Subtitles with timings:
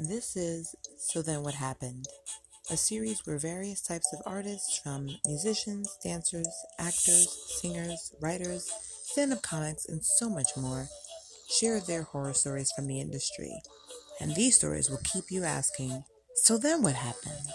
[0.00, 2.06] This is So Then What Happened,
[2.68, 6.48] a series where various types of artists, from musicians, dancers,
[6.80, 7.28] actors,
[7.60, 8.68] singers, writers,
[9.04, 10.88] stand up comics, and so much more,
[11.48, 13.52] share their horror stories from the industry.
[14.20, 16.02] And these stories will keep you asking,
[16.34, 17.46] So then what happened?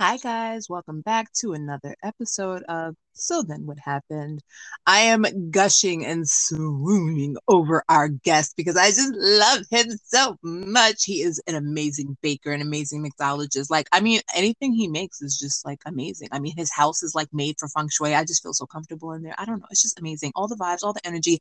[0.00, 0.70] Hi, guys.
[0.70, 4.42] Welcome back to another episode of So Then What Happened.
[4.86, 11.04] I am gushing and swooning over our guest because I just love him so much.
[11.04, 13.70] He is an amazing baker, an amazing mixologist.
[13.70, 16.28] Like, I mean, anything he makes is just like amazing.
[16.32, 18.14] I mean, his house is like made for feng shui.
[18.14, 19.34] I just feel so comfortable in there.
[19.38, 19.66] I don't know.
[19.70, 20.32] It's just amazing.
[20.34, 21.38] All the vibes, all the energy.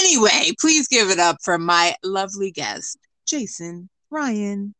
[0.00, 4.74] Anyway, please give it up for my lovely guest, Jason Ryan.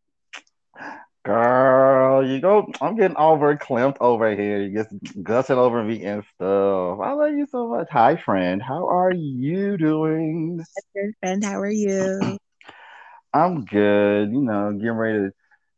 [1.27, 2.71] Girl, you go.
[2.81, 4.63] I'm getting all verklempt over here.
[4.63, 4.95] You just
[5.25, 7.01] gushing over me and stuff.
[7.01, 7.89] I love you so much.
[7.91, 8.63] Hi, friend.
[8.63, 10.65] How are you doing?
[10.97, 12.39] Hi, friend, how are you?
[13.35, 14.31] I'm good.
[14.31, 15.33] You know, getting ready to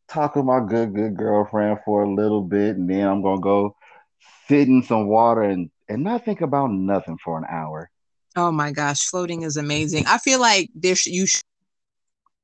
[0.06, 3.74] talk with my good, good girlfriend for a little bit, and then I'm gonna go
[4.48, 7.90] sit in some water and and not think about nothing for an hour.
[8.36, 10.04] Oh my gosh, floating is amazing.
[10.06, 11.42] I feel like there sh- you should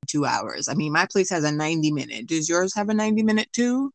[0.05, 0.69] two hours.
[0.69, 2.27] I mean, my place has a 90 minute.
[2.27, 3.92] Does yours have a 90 minute too?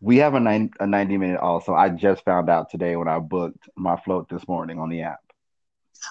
[0.00, 1.74] We have a, nine, a 90 minute also.
[1.74, 5.20] I just found out today when I booked my float this morning on the app.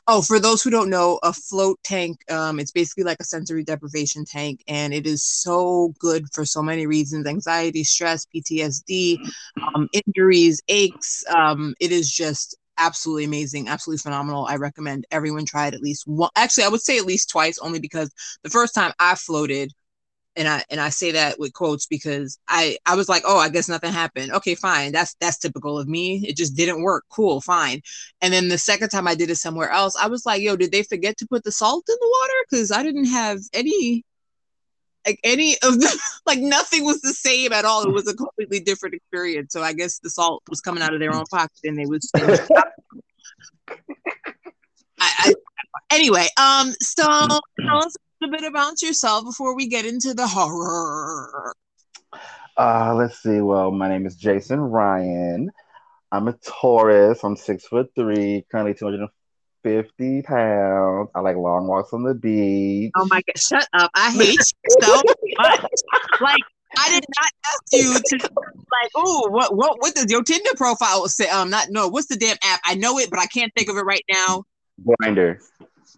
[0.08, 3.64] Oh, for those who don't know, a float tank, um, it's basically like a sensory
[3.64, 9.20] deprivation tank, and it is so good for so many reasons anxiety, stress, PTSD,
[9.76, 11.24] um, injuries, aches.
[11.28, 14.46] Um, it is just absolutely amazing, absolutely phenomenal.
[14.46, 16.30] I recommend everyone try it at least one.
[16.36, 18.12] Actually, I would say at least twice, only because
[18.44, 19.72] the first time I floated,
[20.36, 23.50] and I and I say that with quotes because I I was like, oh, I
[23.50, 24.32] guess nothing happened.
[24.34, 24.92] Okay, fine.
[24.92, 26.26] That's that's typical of me.
[26.28, 27.06] It just didn't work.
[27.10, 27.82] Cool, fine.
[28.22, 30.72] And then the second time I did it somewhere else, I was like, yo, did
[30.72, 32.46] they forget to put the salt in the water?
[32.50, 34.04] Because I didn't have any
[35.06, 37.84] like any of the like nothing was the same at all.
[37.84, 39.54] It was a completely different experience.
[39.54, 42.10] So I guess the salt was coming out of their own pocket and they was
[42.16, 42.64] I,
[45.00, 45.34] I,
[45.92, 51.54] anyway, um so tell us a bit about yourself before we get into the horror.
[52.56, 53.42] Uh, let's see.
[53.42, 55.52] Well, my name is Jason Ryan.
[56.12, 57.24] I'm a Taurus.
[57.24, 58.76] I'm six foot three, currently
[59.64, 61.10] 250 pounds.
[61.16, 62.92] I like long walks on the beach.
[62.96, 63.92] Oh my god, shut up.
[63.96, 65.02] I hate you so
[65.38, 65.72] much.
[66.22, 66.42] Like
[66.78, 71.08] I did not ask you to like, oh, what what what does your Tinder profile
[71.08, 71.28] say?
[71.30, 72.60] Um, not no, what's the damn app?
[72.66, 74.44] I know it, but I can't think of it right now.
[74.86, 75.38] Grindr.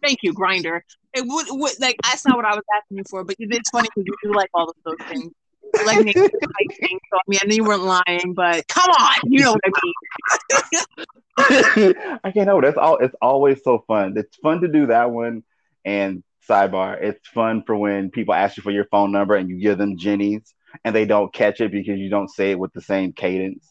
[0.01, 0.81] Thank you, Grindr.
[1.13, 3.87] It would, would like that's not what I was asking you for, but it's funny
[3.95, 5.31] because you do like all of those things.
[5.85, 6.15] Like.
[6.15, 9.71] So I mean, I know you weren't lying, but come on, you know what I
[9.83, 10.83] mean.
[12.23, 12.61] I can't know.
[12.61, 12.97] That's all.
[12.97, 14.13] It's always so fun.
[14.17, 15.43] It's fun to do that one.
[15.83, 19.59] And sidebar, it's fun for when people ask you for your phone number and you
[19.59, 20.53] give them Jenny's
[20.83, 23.67] and they don't catch it because you don't say it with the same cadence.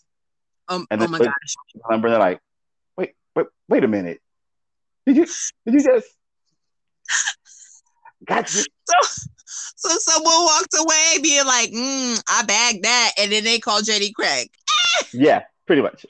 [0.69, 1.27] Um, And oh my gosh.
[1.75, 2.41] the number, they're like,
[2.97, 4.21] wait, wait, wait a minute.
[5.07, 5.27] Did you
[5.67, 6.09] did you just
[8.25, 8.65] got you?
[9.77, 13.85] So, so someone walked away being like, mm, I bagged that, and then they called
[13.85, 14.49] Jenny Craig.
[15.13, 16.05] Yeah, pretty much.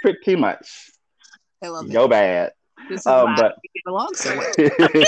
[0.00, 0.90] Pretty much.
[1.62, 2.10] I love it.
[2.10, 2.52] Bad.
[2.88, 5.04] This is Um, why but get along so well.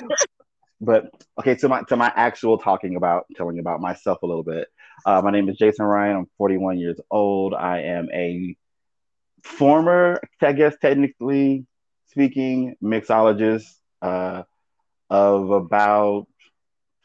[0.80, 4.68] but okay, to my to my actual talking about telling about myself a little bit.
[5.04, 6.16] Uh, my name is Jason Ryan.
[6.16, 7.54] I'm 41 years old.
[7.54, 8.56] I am a
[9.42, 11.66] former, I guess technically
[12.08, 13.66] speaking, mixologist
[14.02, 14.42] uh,
[15.10, 16.26] of about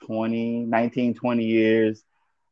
[0.05, 2.03] 20, 19, 20 years.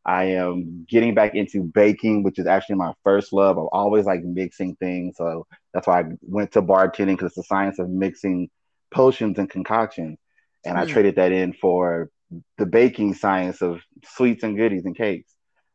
[0.06, 3.58] I am getting back into baking, which is actually my first love.
[3.58, 5.18] I've always like mixing things.
[5.18, 8.50] So that's why I went to bartending because it's the science of mixing
[8.92, 10.18] potions and concoctions.
[10.66, 10.92] And I Hmm.
[10.92, 12.10] traded that in for
[12.58, 15.32] the baking science of sweets and goodies and cakes.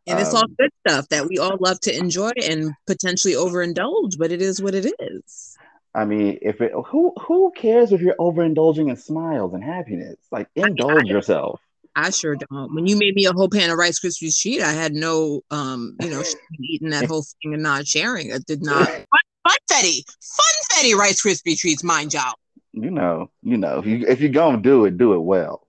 [0.07, 4.19] And it's all Um, good stuff that we all love to enjoy and potentially overindulge,
[4.19, 5.59] but it is what it is.
[5.95, 10.17] I mean, if it who who cares if you're overindulging in smiles and happiness?
[10.33, 11.61] Like indulge yourself.
[11.97, 12.75] I sure don't.
[12.75, 15.97] When you made me a whole pan of Rice Krispies treat, I had no, um,
[16.01, 16.25] you know,
[16.61, 18.33] eating that whole thing and not sharing.
[18.33, 18.89] I did not.
[18.89, 19.05] Fun,
[19.47, 22.35] funfetti, funfetti Rice Krispie treats, mind y'all.
[22.73, 25.69] You know, you know, if you if you're gonna do it, do it well.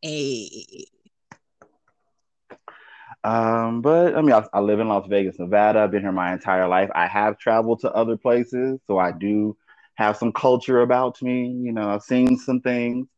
[0.00, 0.86] Hey,
[3.22, 5.80] Um, but I mean, I, I live in Las Vegas, Nevada.
[5.80, 6.90] I've been here my entire life.
[6.94, 9.56] I have traveled to other places, so I do
[9.96, 11.48] have some culture about me.
[11.48, 13.08] You know, I've seen some things.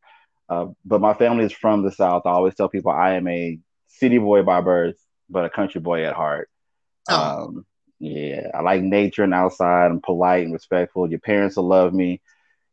[0.48, 2.22] Uh, but my family is from the South.
[2.24, 3.58] I always tell people I am a
[3.88, 4.96] city boy by birth,
[5.28, 6.48] but a country boy at heart.
[7.10, 7.44] Oh.
[7.44, 7.66] Um,
[8.00, 9.86] yeah, I like nature and outside.
[9.86, 11.10] I'm polite and respectful.
[11.10, 12.20] Your parents will love me.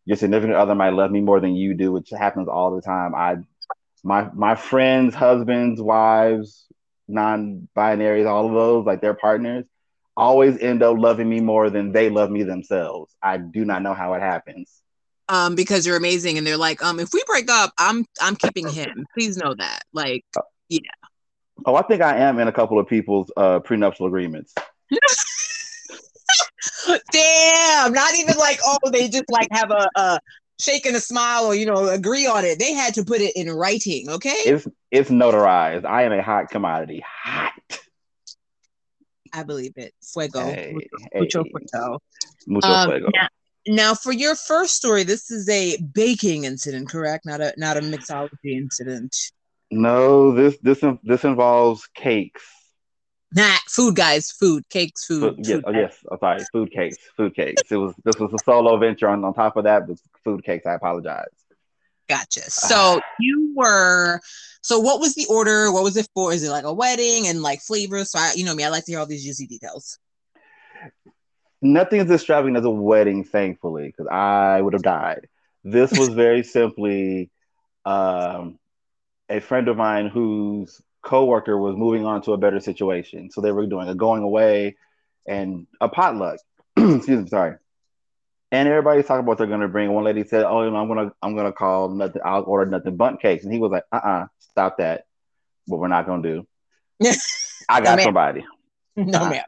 [0.06, 3.16] Your significant other might love me more than you do, which happens all the time.
[3.16, 3.38] I
[4.04, 6.68] my my friends, husbands, wives,
[7.08, 9.66] non-binaries, all of those, like their partners,
[10.18, 13.14] always end up loving me more than they love me themselves.
[13.22, 14.82] I do not know how it happens.
[15.28, 18.68] Um, because you're amazing, and they're like, um, if we break up, I'm I'm keeping
[18.70, 19.06] him.
[19.14, 19.82] Please know that.
[19.92, 20.24] Like,
[20.70, 20.80] yeah.
[21.66, 24.54] Oh, I think I am in a couple of people's uh, prenuptial agreements.
[27.12, 27.94] Damn!
[27.94, 30.20] Not even like, oh, they just like have a, a
[30.60, 32.60] shake and a smile, or you know, agree on it.
[32.60, 34.10] They had to put it in writing.
[34.10, 34.36] Okay.
[34.46, 35.86] It's it's notarized.
[35.86, 37.04] I am a hot commodity.
[37.24, 37.54] Hot.
[39.36, 39.94] I believe it.
[40.02, 40.40] Fuego.
[40.40, 40.74] Hey,
[41.14, 41.52] Mucho hey.
[41.52, 42.00] fuego.
[42.48, 43.10] Mucho Um, fuego.
[43.14, 43.28] now,
[43.68, 47.26] now, for your first story, this is a baking incident, correct?
[47.26, 49.16] Not a not a mixology incident.
[49.72, 52.44] No, this this this involves cakes.
[53.34, 54.32] Nah, food, guys.
[54.32, 55.36] Food, cakes, food.
[55.36, 55.98] Food, yes, food, oh, yes.
[56.10, 56.46] I'm sorry.
[56.54, 56.98] Food cakes.
[57.18, 57.70] Food cakes.
[57.70, 59.10] It was this was a solo venture.
[59.10, 60.66] On on top of that, was food cakes.
[60.66, 61.28] I apologize.
[62.10, 62.42] Gotcha.
[62.50, 64.20] So you were.
[64.62, 65.72] So what was the order?
[65.72, 66.34] What was it for?
[66.34, 68.12] Is it like a wedding and like flavors?
[68.12, 70.00] So I, you know me, I like to hear all these juicy details.
[71.62, 75.28] Nothing as extravagant as a wedding, thankfully, because I would have died.
[75.64, 77.30] This was very simply
[77.86, 78.58] um,
[79.30, 83.30] a friend of mine whose coworker was moving on to a better situation.
[83.30, 84.78] So they were doing a going away
[85.28, 86.40] and a potluck.
[86.78, 87.58] Excuse me, sorry.
[88.52, 89.92] And everybody's talking about they're gonna bring.
[89.92, 92.22] One lady said, "Oh, you know, I'm gonna, I'm gonna call nothing.
[92.24, 95.06] I'll order nothing but cakes." And he was like, "Uh-uh, stop that.
[95.66, 96.48] What we're not gonna do.
[97.70, 98.06] I got man.
[98.06, 98.46] somebody.
[98.96, 99.44] no, Uh, ma'am.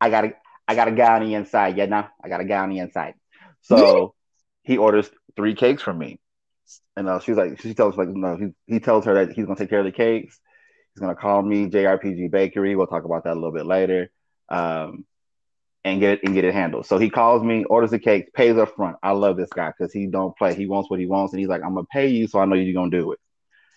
[0.00, 0.34] I got a
[0.68, 1.76] I got a guy on the inside.
[1.76, 3.14] Yeah, no, I got a guy on the inside.
[3.62, 4.14] So
[4.62, 6.20] he orders three cakes from me.
[6.96, 9.56] And uh, she's like, she tells like, no, he, he tells her that he's gonna
[9.56, 10.40] take care of the cakes.
[10.92, 12.74] He's gonna call me JRPG Bakery.
[12.74, 14.10] We'll talk about that a little bit later.
[14.48, 15.04] Um,
[15.86, 16.86] and get it and get it handled.
[16.86, 18.98] So he calls me, orders the cakes, pays up front.
[19.02, 20.54] I love this guy because he don't play.
[20.54, 22.56] He wants what he wants, and he's like, I'm gonna pay you, so I know
[22.56, 23.20] you're gonna do it.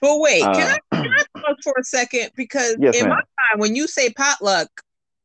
[0.02, 2.32] But wait, can Uh, I can I pause for a second?
[2.36, 3.26] Because Yes, in my ma'am.
[3.52, 4.70] time, when you say potluck,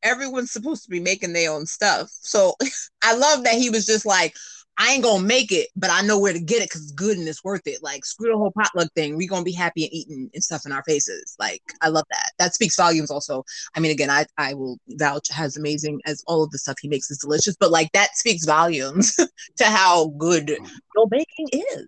[0.03, 2.09] everyone's supposed to be making their own stuff.
[2.11, 2.55] So
[3.01, 4.35] I love that he was just like,
[4.77, 7.17] I ain't gonna make it, but I know where to get it because it's good
[7.17, 7.81] and it's worth it.
[7.81, 9.15] Like screw the whole potluck thing.
[9.15, 11.35] we gonna be happy and eating and stuff in our faces.
[11.39, 12.31] Like I love that.
[12.39, 13.45] That speaks volumes also.
[13.75, 16.89] I mean, again, I, I will vouch as amazing as all of the stuff he
[16.89, 19.15] makes is delicious, but like that speaks volumes
[19.57, 20.49] to how good
[20.95, 21.87] your baking is.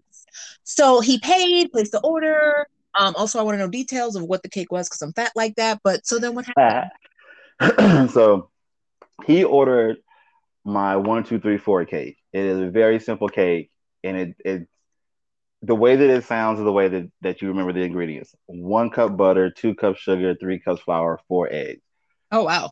[0.63, 2.67] So he paid, placed the order.
[2.97, 5.31] Um, also, I want to know details of what the cake was because I'm fat
[5.35, 5.81] like that.
[5.83, 8.09] But so then what happened?
[8.11, 8.49] so
[9.25, 9.97] he ordered
[10.63, 12.17] my one, two, three, four cake.
[12.37, 13.71] It is a very simple cake,
[14.03, 14.67] and it it
[15.63, 18.35] the way that it sounds is the way that, that you remember the ingredients.
[18.45, 21.81] One cup butter, two cups sugar, three cups flour, four eggs.
[22.31, 22.69] Oh wow.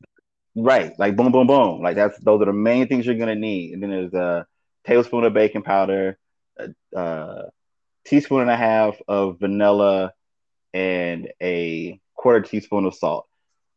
[0.55, 1.81] Right, like boom, boom, boom.
[1.81, 3.73] Like that's those are the main things you're gonna need.
[3.73, 4.45] And then there's a
[4.85, 6.19] tablespoon of baking powder,
[6.57, 7.45] a, a
[8.05, 10.13] teaspoon and a half of vanilla,
[10.75, 13.27] and a quarter teaspoon of salt.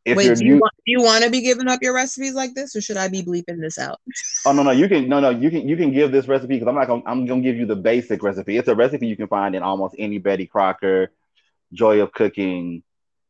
[0.08, 2.32] If Wait, do you, u- want, do you want to be giving up your recipes
[2.32, 4.00] like this, or should I be bleeping this out?
[4.46, 6.68] Oh no, no, you can no, no, you can you can give this recipe because
[6.68, 8.56] I'm not gonna I'm gonna give you the basic recipe.
[8.56, 11.10] It's a recipe you can find in almost any Betty Crocker,
[11.72, 12.82] Joy of Cooking,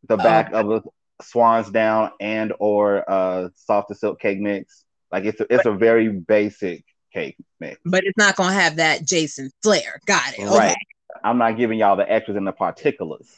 [0.07, 0.83] the back of a
[1.23, 4.85] Swans Down and or uh Softasilk cake mix.
[5.11, 7.81] Like it's a, it's a very basic cake mix.
[7.85, 10.01] But it's not gonna have that Jason flair.
[10.07, 10.41] Got it.
[10.41, 10.57] Okay.
[10.57, 10.77] Right.
[11.25, 13.29] I'm not giving y'all the extras and the particulars.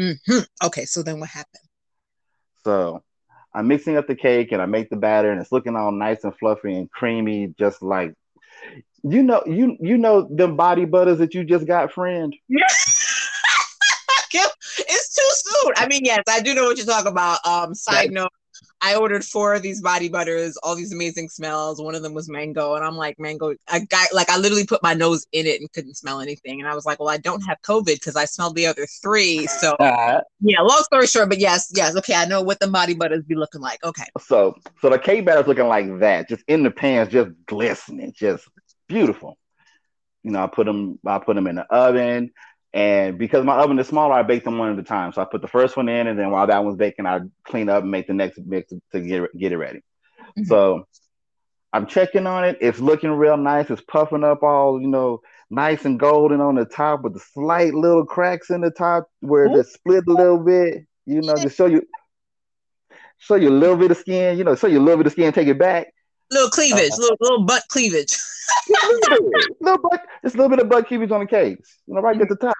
[0.00, 0.46] Mhm.
[0.64, 0.86] Okay.
[0.86, 1.67] So then what happened?
[2.64, 3.02] So
[3.54, 6.24] I'm mixing up the cake and I make the batter and it's looking all nice
[6.24, 8.14] and fluffy and creamy, just like
[9.02, 12.34] you know, you you know them body butters that you just got, friend.
[14.78, 15.72] it's too soon.
[15.76, 17.44] I mean, yes, I do know what you're talking about.
[17.46, 18.32] Um, side note,
[18.80, 21.80] I ordered four of these body butters, all these amazing smells.
[21.80, 23.54] One of them was mango, and I'm like, mango.
[23.68, 26.60] I got like I literally put my nose in it and couldn't smell anything.
[26.60, 29.46] And I was like, well, I don't have COVID because I smelled the other three.
[29.46, 32.94] So Uh, yeah, long story short, but yes, yes, okay, I know what the body
[32.94, 33.82] butters be looking like.
[33.84, 38.12] Okay, so so the cake batter's looking like that, just in the pans, just glistening,
[38.14, 38.46] just
[38.88, 39.38] beautiful.
[40.22, 42.30] You know, I put them I put them in the oven.
[42.74, 45.12] And because my oven is smaller, I bake them one at a time.
[45.12, 47.68] So I put the first one in, and then while that one's baking, I clean
[47.68, 49.82] up and make the next mix to get it, get it ready.
[50.38, 50.46] Mhm.
[50.46, 50.86] So
[51.72, 52.58] I'm checking on it.
[52.60, 53.70] It's looking real nice.
[53.70, 55.20] It's puffing up all, you know,
[55.50, 59.46] nice and golden on the top with the slight little cracks in the top where
[59.46, 61.82] it split a little bit, you know, to show you
[63.18, 65.12] show you a little bit of skin, you know, show you a little bit of
[65.12, 65.88] skin, take it back.
[66.30, 67.00] little cleavage, Uh-huh.
[67.00, 68.16] little little butt cleavage.
[69.60, 72.20] little butt, just a little bit of butt cubes on the cakes, you know, right
[72.20, 72.54] at the top.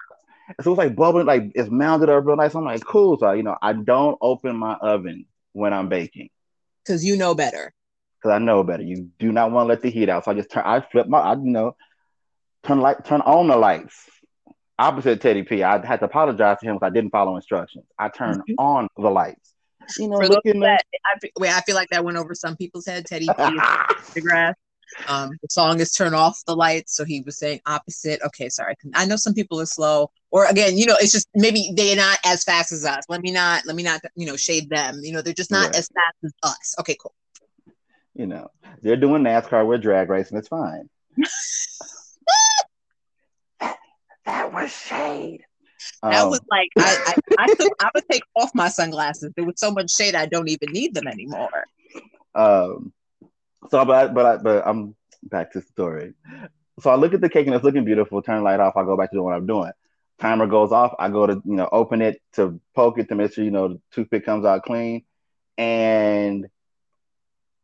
[0.57, 2.55] And so it's like bubbling, like it's mounded up real nice.
[2.55, 3.17] I'm like, cool.
[3.19, 6.29] So, you know, I don't open my oven when I'm baking
[6.83, 7.73] Because you know better.
[8.19, 8.83] because I know better.
[8.83, 10.25] You do not want to let the heat out.
[10.25, 11.75] So I just turn, I flip my, I, you know,
[12.63, 13.95] turn light, turn on the lights.
[14.79, 15.61] opposite Teddy P.
[15.63, 17.85] I had to apologize to him because I didn't follow instructions.
[17.99, 18.55] I turned Mhm.
[18.57, 19.53] on the lights.
[19.97, 22.85] You know, For looking that, I, wait, I feel like that went over some people's
[22.85, 23.05] head.
[23.05, 23.33] Teddy P
[24.13, 24.55] the grass.
[25.07, 28.19] Um, the song is "Turn Off the Lights," so he was saying opposite.
[28.25, 28.75] Okay, sorry.
[28.95, 32.17] I know some people are slow, or again, you know, it's just maybe they're not
[32.25, 33.03] as fast as us.
[33.09, 34.99] Let me not, let me not, you know, shade them.
[35.03, 35.75] You know, they're just not Right.
[35.77, 36.75] as fast as us.
[36.79, 37.13] Okay, cool.
[38.15, 38.49] you know,
[38.81, 40.89] they're doing NASCAR, we're drag racing, it's fine.
[44.25, 45.41] that was shade.
[46.03, 49.31] That Um, was like I, I, I took, I would take off my sunglasses.
[49.35, 51.49] There was so much shade, I don't even need them anymore.
[52.35, 52.93] Um,
[53.69, 56.13] so, but I, but I, but I'm back to the story.
[56.79, 58.21] So I look at the cake and it's looking beautiful.
[58.21, 58.77] Turn the light off.
[58.77, 59.71] I go back to doing what I'm doing.
[60.19, 60.93] Timer goes off.
[60.99, 63.69] I go to you know open it to poke it to make sure you know
[63.69, 65.03] the toothpick comes out clean.
[65.57, 66.47] And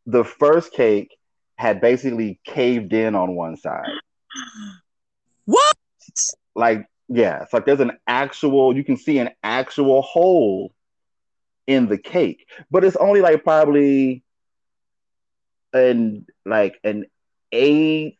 [0.06, 1.16] the first cake
[1.58, 3.88] had basically caved in on one side.
[5.46, 5.76] What?
[6.56, 8.76] Like yeah, it's like there's an actual.
[8.76, 10.74] You can see an actual hole
[11.68, 14.24] in the cake, but it's only like probably
[15.76, 17.06] an like an
[17.52, 18.18] eighth,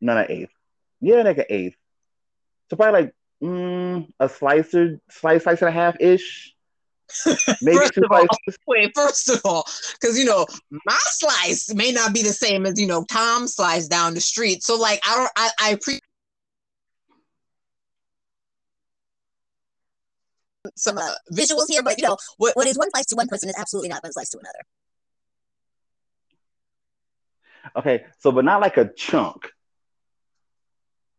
[0.00, 0.52] not an eighth,
[1.00, 1.76] yeah, like an eighth.
[2.70, 6.54] So probably like mm, a slicer, slice, slice and a half ish,
[7.62, 8.58] maybe First two of all, slices.
[8.66, 9.66] Wait, first of all,
[10.00, 13.86] because you know my slice may not be the same as you know Tom's slice
[13.88, 14.62] down the street.
[14.62, 16.02] So like I don't, I, I appreciate
[20.76, 23.48] some uh, visuals here, but you know, what, what is one slice to one person
[23.48, 24.60] is absolutely not one slice to another.
[27.76, 29.50] Okay, so but not like a chunk,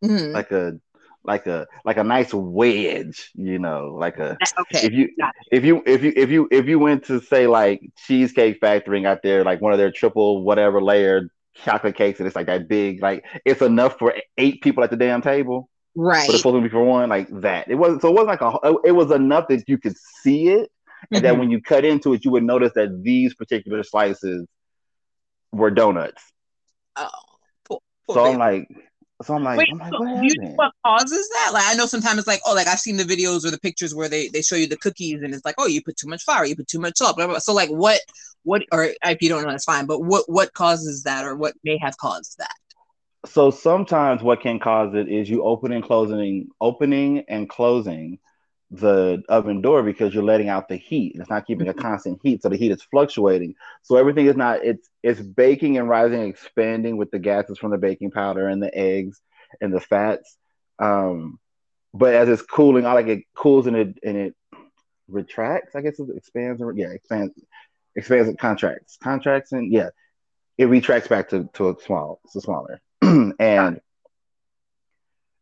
[0.03, 0.33] Mhm.
[0.33, 0.79] like a
[1.23, 4.85] like a like a nice wedge, you know, like a okay.
[4.85, 5.09] if you
[5.51, 9.05] if you if you if you if you went to say like Cheesecake Factory and
[9.05, 12.67] got there like one of their triple whatever layered chocolate cakes and it's like that
[12.67, 16.25] big like it's enough for eight people at the damn table Right.
[16.25, 18.41] but it's supposed to be for one like that it wasn't so it wasn't like
[18.41, 20.71] a it was enough that you could see it
[21.12, 21.39] and that Mhm.
[21.39, 24.47] when you cut into it you would notice that these particular slices
[25.51, 26.32] were donuts
[26.95, 27.09] Oh,
[27.65, 28.33] poor, poor so baby.
[28.33, 28.67] I'm like
[29.23, 31.51] so I'm like Wait, I'm like what do you know what causes that?
[31.53, 33.95] Like I know sometimes it's like, oh, like I've seen the videos or the pictures
[33.95, 36.23] where they they show you the cookies and it's like, oh, you put too much
[36.23, 37.39] flour, you put too much salt, blah, blah, blah.
[37.39, 38.01] So like what
[38.43, 41.53] what or if you don't know that's fine, but what what causes that or what
[41.63, 42.55] may have caused that?
[43.25, 48.19] so sometimes what can cause it is you open and closing opening and closing
[48.74, 52.20] the oven door because you're letting out the heat and it's not keeping a constant
[52.24, 53.56] heat so the heat is fluctuating.
[53.84, 57.72] So everything is not it's it's baking and rising and expanding with the gases from
[57.72, 59.22] the baking powder and the eggs
[59.62, 60.38] and the fats.
[60.80, 61.39] Um
[61.94, 64.36] but as it's cooling out like it cools and it and it
[65.08, 67.34] retracts i guess it expands or yeah expands
[67.96, 69.89] expands and contracts contracts and yeah
[70.58, 72.82] it retracts back to to a small to smaller.
[73.39, 73.80] And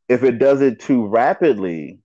[0.07, 2.00] if it does it too rapidly,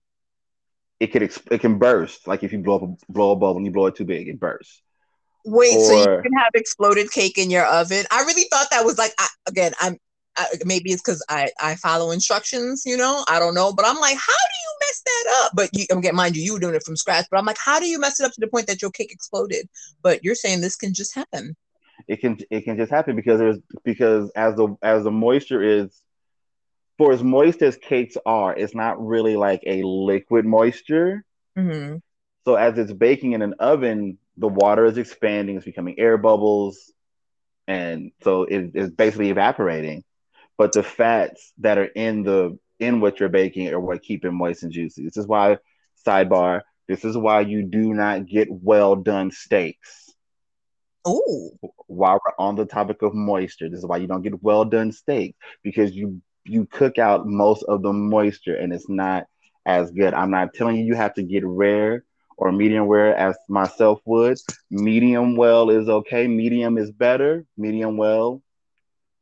[0.99, 2.27] it could it can burst.
[2.27, 4.27] Like if you blow up a, blow a bubble and you blow it too big,
[4.27, 4.81] it bursts.
[5.45, 8.05] Wait, so you can have exploded cake in your oven?
[8.11, 9.97] I really thought that was like I, again, I'm
[10.35, 13.23] I, maybe it's because I I follow instructions, you know.
[13.27, 15.51] I don't know, but I'm like, how do you mess that up?
[15.55, 17.25] But you, I'm getting mind you, you were doing it from scratch.
[17.31, 19.11] But I'm like, how do you mess it up to the point that your cake
[19.11, 19.69] exploded?
[20.01, 21.55] But you're saying this can just happen.
[22.07, 26.01] It can it can just happen because there's because as the as the moisture is
[26.97, 31.23] for as moist as cakes are, it's not really like a liquid moisture.
[31.57, 31.97] Mm-hmm.
[32.45, 36.91] So as it's baking in an oven, the water is expanding, it's becoming air bubbles,
[37.67, 40.03] and so it is basically evaporating.
[40.57, 44.31] But the fats that are in the in what you're baking are what keep it
[44.31, 45.03] moist and juicy.
[45.03, 45.57] This is why,
[46.05, 50.13] sidebar, this is why you do not get well done steaks.
[51.05, 51.51] Oh,
[51.87, 54.91] While we're on the topic of moisture, this is why you don't get well done
[54.91, 59.27] steaks because you you cook out most of the moisture and it's not
[59.65, 60.13] as good.
[60.13, 62.03] I'm not telling you you have to get rare
[62.37, 64.37] or medium rare as myself would.
[64.69, 66.27] Medium well is okay.
[66.27, 67.45] Medium is better.
[67.57, 68.41] Medium well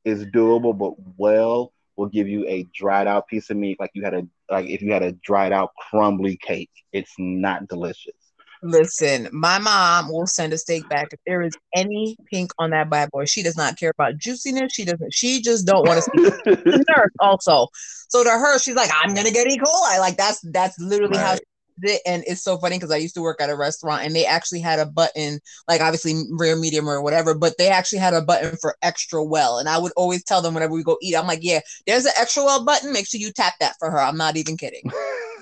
[0.04, 4.04] is doable, but well will give you a dried out piece of meat like you
[4.04, 6.72] had a like if you had a dried out crumbly cake.
[6.92, 8.25] It's not delicious.
[8.66, 12.90] Listen, my mom will send a steak back if there is any pink on that
[12.90, 13.26] bad boy.
[13.26, 14.74] She does not care about juiciness.
[14.74, 15.14] She doesn't.
[15.14, 17.68] She just don't want to see the nurse also.
[18.10, 19.58] So to her, she's like, I'm gonna get E.
[19.58, 20.00] coli.
[20.00, 21.40] Like that's that's literally how Right.
[21.40, 21.44] she
[21.84, 22.02] it.
[22.06, 24.62] And it's so funny because I used to work at a restaurant and they actually
[24.62, 28.56] had a button, like obviously rare, medium, or whatever, but they actually had a button
[28.62, 29.58] for extra well.
[29.58, 32.14] And I would always tell them whenever we go eat, I'm like, yeah, there's an
[32.18, 32.94] extra well button.
[32.94, 34.00] Make sure you tap that for her.
[34.00, 34.90] I'm not even kidding.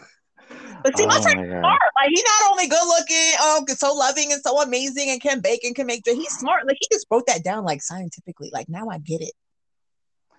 [0.84, 1.80] But see, my Oh friend my smart.
[1.96, 5.64] Like he's not only good looking, oh, so loving and so amazing, and can bake
[5.64, 6.04] and can make.
[6.06, 6.68] He's smart.
[6.68, 8.50] Like he just wrote that down like scientifically.
[8.54, 9.34] Like now I get it.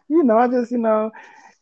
[0.09, 1.11] you know, I just, you know,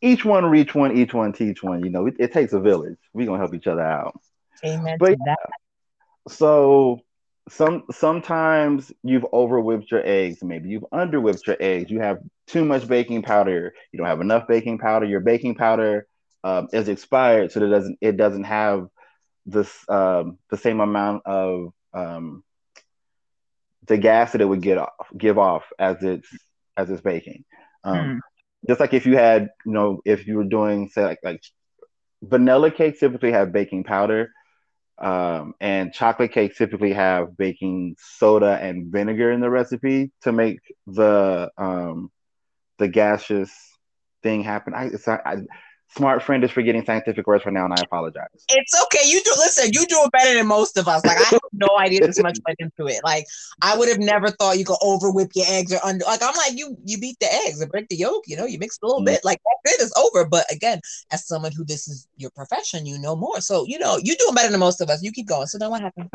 [0.00, 1.84] each one reach one, each one teach one.
[1.84, 2.98] You know, it, it takes a village.
[3.12, 4.20] We're gonna help each other out.
[4.64, 5.38] Amen But to that.
[6.28, 7.00] So
[7.48, 11.90] some sometimes you've over whipped your eggs, maybe you've under whipped your eggs.
[11.90, 13.74] You have too much baking powder.
[13.92, 15.06] You don't have enough baking powder.
[15.06, 16.06] Your baking powder
[16.44, 18.88] um, is expired, so it doesn't it doesn't have
[19.46, 22.42] this um, the same amount of um,
[23.87, 26.28] the gas that it would get off, give off as it's
[26.76, 27.44] as it's baking.
[27.84, 28.18] Um, Hmm.
[28.68, 31.42] Just like if you had, you know, if you were doing say like like
[32.22, 34.30] vanilla cakes typically have baking powder,
[34.99, 40.61] um, and chocolate cakes typically have baking soda and vinegar in the recipe to make
[40.87, 42.11] the um,
[42.78, 43.52] the gaseous
[44.22, 44.75] thing happen.
[44.75, 45.38] I, it's, I,
[45.96, 48.26] smart friend is forgetting scientific words for now, and I apologize.
[48.49, 49.06] It's okay.
[49.06, 49.72] You do listen.
[49.72, 51.04] You do it better than most of us.
[51.04, 53.00] Like I have no idea this much went into it.
[53.04, 53.26] Like
[53.62, 56.04] I would have never thought you could over whip your eggs or under.
[56.04, 56.76] Like I'm like you.
[56.84, 58.25] You beat the eggs and break the yolk.
[58.26, 59.06] You know, you mix a little Mm.
[59.06, 59.25] bit.
[59.25, 59.82] Like that's it.
[59.84, 60.25] It's over.
[60.26, 60.80] But again,
[61.11, 63.40] as someone who this is your profession, you know more.
[63.40, 65.02] So you know you do doing better than most of us.
[65.02, 65.46] You keep going.
[65.46, 66.11] So then what happened?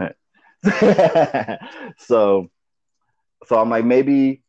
[1.99, 2.49] so
[3.45, 4.41] so I'm like maybe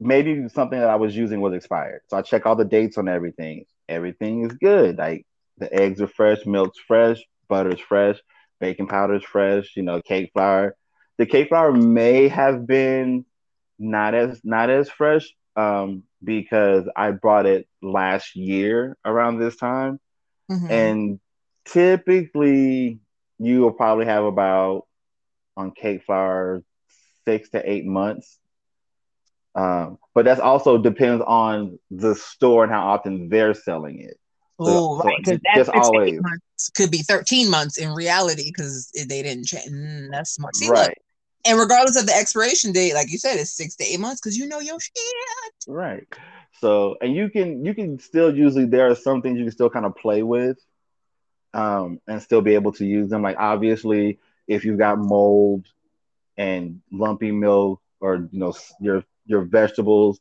[0.00, 2.00] maybe something that I was using was expired.
[2.08, 3.64] So I check all the dates on everything.
[3.88, 4.98] Everything is good.
[4.98, 5.26] Like
[5.58, 8.18] the eggs are fresh, milk's fresh, butter's fresh,
[8.60, 10.76] baking powder's fresh, you know, cake flour.
[11.18, 13.24] The cake flour may have been
[13.78, 15.26] not as not as fresh
[15.56, 19.98] um because I brought it last year around this time
[20.50, 20.68] Mhm.
[20.68, 21.20] and
[21.64, 23.00] typically
[23.38, 24.82] you will probably have about
[25.56, 26.62] on cake flour
[27.24, 28.38] six to eight months
[29.56, 34.16] um, but that's also depends on the store and how often they're selling it
[34.58, 35.16] Oh, so right.
[35.18, 36.20] Because just- that just six to eight always.
[36.22, 39.70] months could be 13 months in reality because they didn't change.
[39.70, 40.56] Mm, that's smart.
[40.56, 40.96] See, look, right
[41.44, 44.36] and regardless of the expiration date, like you said, it's six to eight months because
[44.36, 44.92] you know your shit.
[45.68, 46.06] right
[46.60, 49.68] so and you can you can still usually there are some things you can still
[49.68, 50.58] kind of play with
[51.54, 55.66] um, and still be able to use them like obviously if you've got mold
[56.36, 60.20] and lumpy milk or you know your your vegetables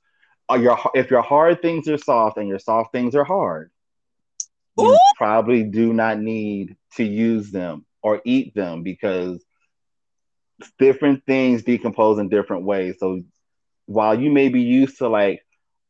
[0.50, 3.72] or your if your hard things are soft and your soft things are hard
[4.78, 9.44] you probably do not need to use them or eat them because
[10.80, 12.96] different things decompose in different ways.
[13.00, 13.22] So
[13.86, 15.46] while you may be used to like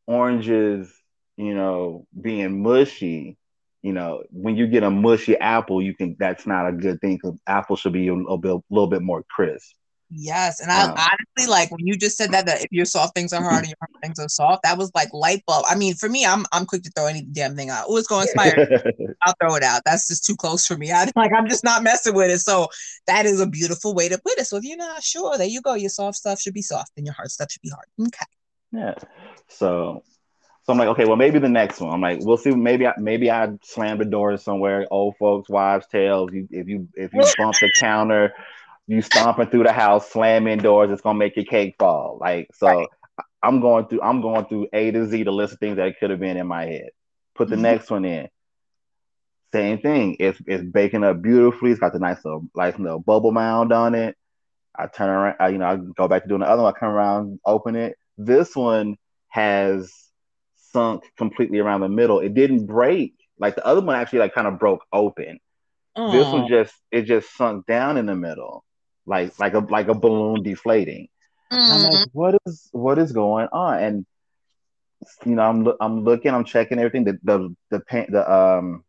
[0.06, 0.92] oranges
[1.36, 3.36] you know being mushy
[3.82, 7.16] you know when you get a mushy apple you can that's not a good thing
[7.16, 9.74] because apple should be a little bit, little bit more crisp
[10.10, 10.94] Yes, and I Wow.
[10.94, 13.68] honestly like when you just said that that if your soft things are hard and
[13.68, 15.64] your hard things are soft, that was like light bulb.
[15.68, 17.86] I mean, for me, I'm I'm quick to throw any damn thing out.
[17.88, 19.16] Oh, it's going to.
[19.26, 19.82] I'll throw it out.
[19.84, 20.92] That's just too close for me.
[20.92, 22.38] I like I'm just not messing with it.
[22.38, 22.68] So
[23.06, 24.46] that is a beautiful way to put it.
[24.46, 25.74] So if you're not sure, there you go.
[25.74, 27.86] Your soft stuff should be soft, and your hard stuff should be hard.
[28.00, 28.26] Okay.
[28.72, 28.94] Yeah.
[29.48, 30.02] So,
[30.62, 31.92] so I'm like, okay, well, maybe the next one.
[31.92, 32.50] I'm like, we'll see.
[32.50, 34.86] Maybe I, maybe I slam the door somewhere.
[34.90, 36.30] Old folks, wives' tales.
[36.32, 38.32] You, if you if you bump the counter,
[38.86, 40.90] you stomping through the house, slamming doors.
[40.90, 42.18] It's gonna make your cake fall.
[42.20, 42.66] Like so.
[42.66, 42.88] Right.
[43.42, 44.02] I'm going through.
[44.02, 46.46] I'm going through A to Z the list of things that could have been in
[46.46, 46.90] my head.
[47.34, 47.60] Put the Mhm.
[47.60, 48.28] next one in.
[49.52, 50.16] Same thing.
[50.18, 51.70] It's it's baking up beautifully.
[51.70, 54.16] It's got the nice little nice little bubble mound on it.
[54.74, 55.36] I turn around.
[55.40, 56.74] I, you know, I go back to doing the other one.
[56.74, 57.96] I come around, open it.
[58.18, 58.96] This one
[59.28, 59.92] has
[60.56, 62.20] sunk completely around the middle.
[62.20, 63.14] It didn't break.
[63.38, 65.38] Like the other one actually like kind of broke open.
[66.12, 68.64] This one just it just sunk down in the middle,
[69.06, 71.08] like like a like a balloon deflating.
[71.66, 71.92] And I'm Mm.
[71.92, 73.82] like, what is what is going on?
[73.82, 74.06] And
[75.24, 77.04] you know, I'm I'm looking, I'm checking everything.
[77.04, 78.84] The the the the um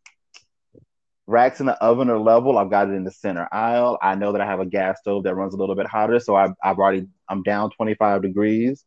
[1.27, 2.57] racks in the oven are level.
[2.57, 3.97] I've got it in the center aisle.
[4.01, 6.35] I know that I have a gas stove that runs a little bit hotter, so
[6.35, 8.83] I've I've already I'm down 25 degrees.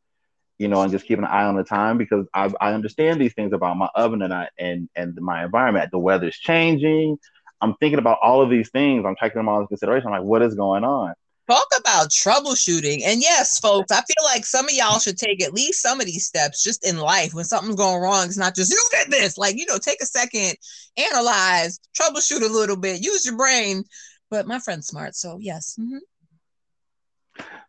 [0.59, 3.35] You know, and just keeping an eye on the time because I I understand these
[3.35, 5.91] things about my oven and I and and my environment.
[5.91, 7.19] The weather's changing.
[7.61, 9.05] I'm thinking about all of these things.
[9.07, 10.09] I'm taking them all into consideration.
[10.09, 11.15] I'm like, what is going on?
[11.49, 13.03] Talk about troubleshooting.
[13.05, 16.07] And yes, folks, I feel like some of y'all should take at least some of
[16.07, 18.27] these steps just in life when something's going wrong.
[18.27, 19.37] It's not just you did this.
[19.37, 20.55] Like, you know, take a second,
[20.97, 23.85] analyze, troubleshoot a little bit, use your brain.
[24.31, 25.17] But my friend's smart.
[25.17, 25.77] So, yes.
[25.79, 25.99] mhm.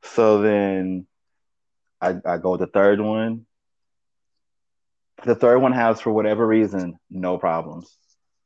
[0.04, 1.08] So then
[2.00, 3.46] I, I go with the third one.
[5.24, 7.96] The third one has, for whatever reason, no problems.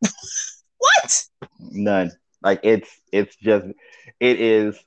[1.60, 2.12] None.
[2.42, 3.66] Like it's it's just
[4.20, 4.78] it is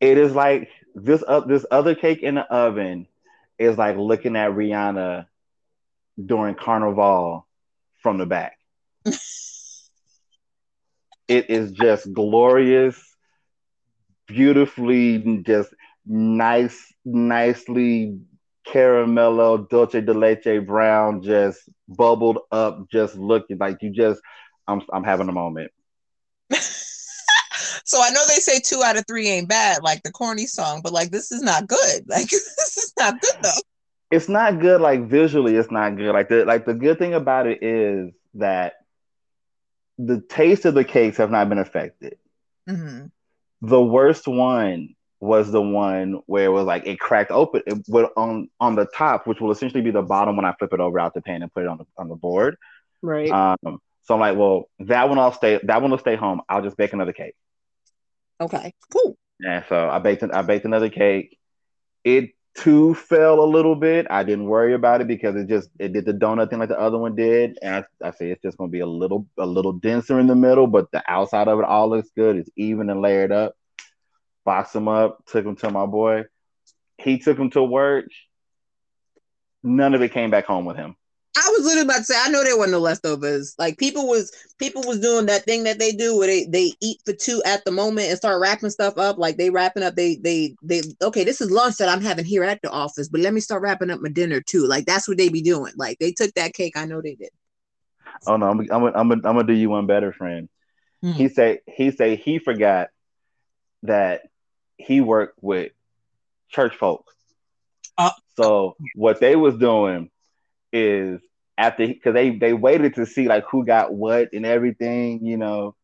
[0.00, 3.06] it is like this uh, this other cake in the oven
[3.58, 5.26] is like looking at Rihanna
[6.24, 7.46] during Carnival
[8.02, 8.58] from the back.
[11.28, 13.16] it is just glorious,
[14.26, 18.18] beautifully just nice, nicely
[18.66, 24.20] caramello, dulce de leche brown, just bubbled up, just looking like you just.
[24.68, 25.70] I'm I'm having a moment.
[26.52, 30.80] so I know they say two out of three ain't bad, like the corny song,
[30.82, 32.04] but like this is not good.
[32.08, 33.60] Like this is not good though.
[34.10, 34.80] It's not good.
[34.80, 36.12] Like visually, it's not good.
[36.12, 38.74] Like the like the good thing about it is that
[39.98, 42.16] the taste of the cakes have not been affected.
[42.68, 43.06] Mm-hmm.
[43.62, 44.94] The worst one
[45.26, 48.86] was the one where it was like it cracked open it would on on the
[48.86, 51.42] top, which will essentially be the bottom when I flip it over out the pan
[51.42, 52.56] and put it on the on the board.
[53.02, 53.30] Right.
[53.30, 55.60] Um, so I'm like, well, that one I'll stay.
[55.64, 56.40] That one will stay home.
[56.48, 57.34] I'll just bake another cake.
[58.40, 58.72] Okay.
[58.92, 59.16] Cool.
[59.40, 59.64] Yeah.
[59.68, 60.22] So I baked.
[60.22, 61.38] I baked another cake.
[62.04, 64.06] It too fell a little bit.
[64.08, 66.80] I didn't worry about it because it just it did the donut thing like the
[66.80, 69.72] other one did, and I, I say it's just gonna be a little a little
[69.72, 72.36] denser in the middle, but the outside of it all looks good.
[72.36, 73.56] It's even and layered up.
[74.46, 75.26] Boxed them up.
[75.26, 76.24] Took them to my boy.
[76.98, 78.06] He took them to work.
[79.62, 80.96] None of it came back home with him.
[81.36, 83.54] I was literally about to say, I know there wasn't no leftovers.
[83.58, 87.00] Like people was people was doing that thing that they do where they they eat
[87.04, 89.18] for two at the moment and start wrapping stuff up.
[89.18, 92.44] Like they wrapping up, they they they okay, this is lunch that I'm having here
[92.44, 94.66] at the office, but let me start wrapping up my dinner too.
[94.66, 95.72] Like that's what they be doing.
[95.76, 96.76] Like they took that cake.
[96.76, 97.30] I know they did.
[98.26, 100.48] Oh no, I'm I'm I'm I'm gonna do you one better, friend.
[101.02, 101.12] Hmm.
[101.12, 102.88] He say he say he forgot
[103.82, 104.22] that
[104.76, 105.72] he worked with
[106.48, 107.14] church folks.
[107.98, 110.10] Uh, so what they was doing
[110.72, 111.20] is
[111.58, 115.74] after because they they waited to see like who got what and everything, you know.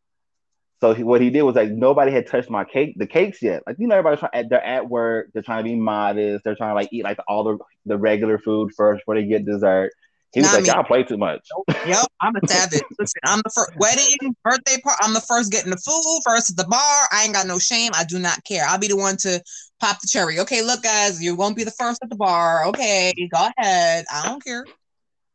[0.81, 3.63] So he, what he did was like nobody had touched my cake, the cakes yet.
[3.65, 4.49] Like you know, everybody's trying.
[4.49, 5.29] They're at work.
[5.33, 6.43] They're trying to be modest.
[6.43, 9.45] They're trying to like eat like all the the regular food first before they get
[9.45, 9.91] dessert.
[10.33, 11.47] He was like, y'all play too much.
[11.85, 12.81] Yep, I'm a savage.
[12.99, 14.97] Listen, I'm the first wedding, birthday part.
[14.99, 17.07] I'm the first getting the food, first at the bar.
[17.11, 17.91] I ain't got no shame.
[17.93, 18.65] I do not care.
[18.67, 19.43] I'll be the one to
[19.79, 20.39] pop the cherry.
[20.39, 22.65] Okay, look, guys, you won't be the first at the bar.
[22.67, 24.05] Okay, go ahead.
[24.11, 24.65] I don't care.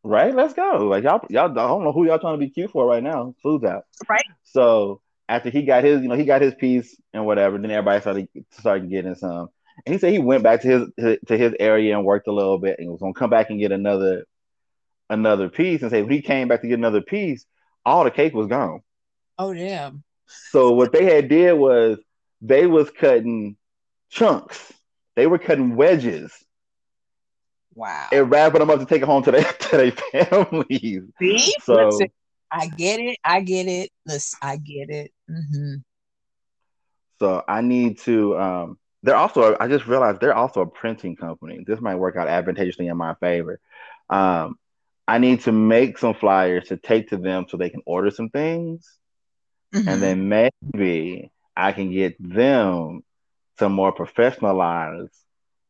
[0.02, 0.34] Right?
[0.34, 0.88] Let's go.
[0.88, 1.50] Like y'all, y'all.
[1.52, 3.34] I don't know who y'all trying to be cute for right now.
[3.40, 3.84] Food's out.
[4.08, 4.24] Right.
[4.42, 7.56] So after he got his, you know, he got his piece and whatever.
[7.58, 9.48] Then everybody started started getting some.
[9.86, 12.32] And he said he went back to his, his to his area and worked a
[12.32, 14.24] little bit and was gonna come back and get another
[15.10, 15.82] another piece.
[15.82, 17.44] And say when he came back to get another piece,
[17.84, 18.80] all the cake was gone.
[19.38, 20.02] Oh damn.
[20.26, 21.98] So what they had did was
[22.40, 23.56] they was cutting
[24.10, 24.72] chunks.
[25.16, 26.32] They were cutting wedges
[27.74, 28.08] Wow.
[28.12, 31.02] and wrapping them up to take it home to their to their families.
[31.18, 31.52] See?
[31.62, 32.08] So Listen,
[32.50, 33.18] I get it.
[33.24, 33.90] I get it.
[34.06, 35.12] Listen, I get it.
[35.28, 35.76] hmm
[37.18, 38.38] So I need to.
[38.38, 39.56] Um, they're also.
[39.60, 41.62] I just realized they're also a printing company.
[41.66, 43.60] This might work out advantageously in my favor.
[44.10, 44.58] Um,
[45.08, 48.28] I need to make some flyers to take to them so they can order some
[48.28, 48.86] things,
[49.74, 49.86] Mm-hmm.
[49.88, 53.02] and then maybe I can get them
[53.58, 55.10] to more professionalize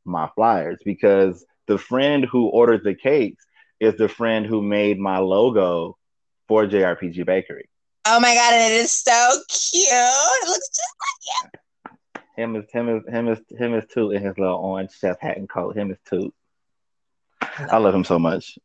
[0.05, 3.45] my flyers because the friend who ordered the cakes
[3.81, 5.97] is the friend who made my logo
[6.47, 7.69] for JRPG Bakery.
[8.05, 9.85] Oh my god, it is so cute.
[9.91, 12.45] It looks just like you.
[12.45, 15.37] Him is him is him is him is Toot in his little orange chef hat
[15.39, 15.77] and coat.
[15.77, 16.33] Him is Toot.
[17.41, 18.59] I love him so much.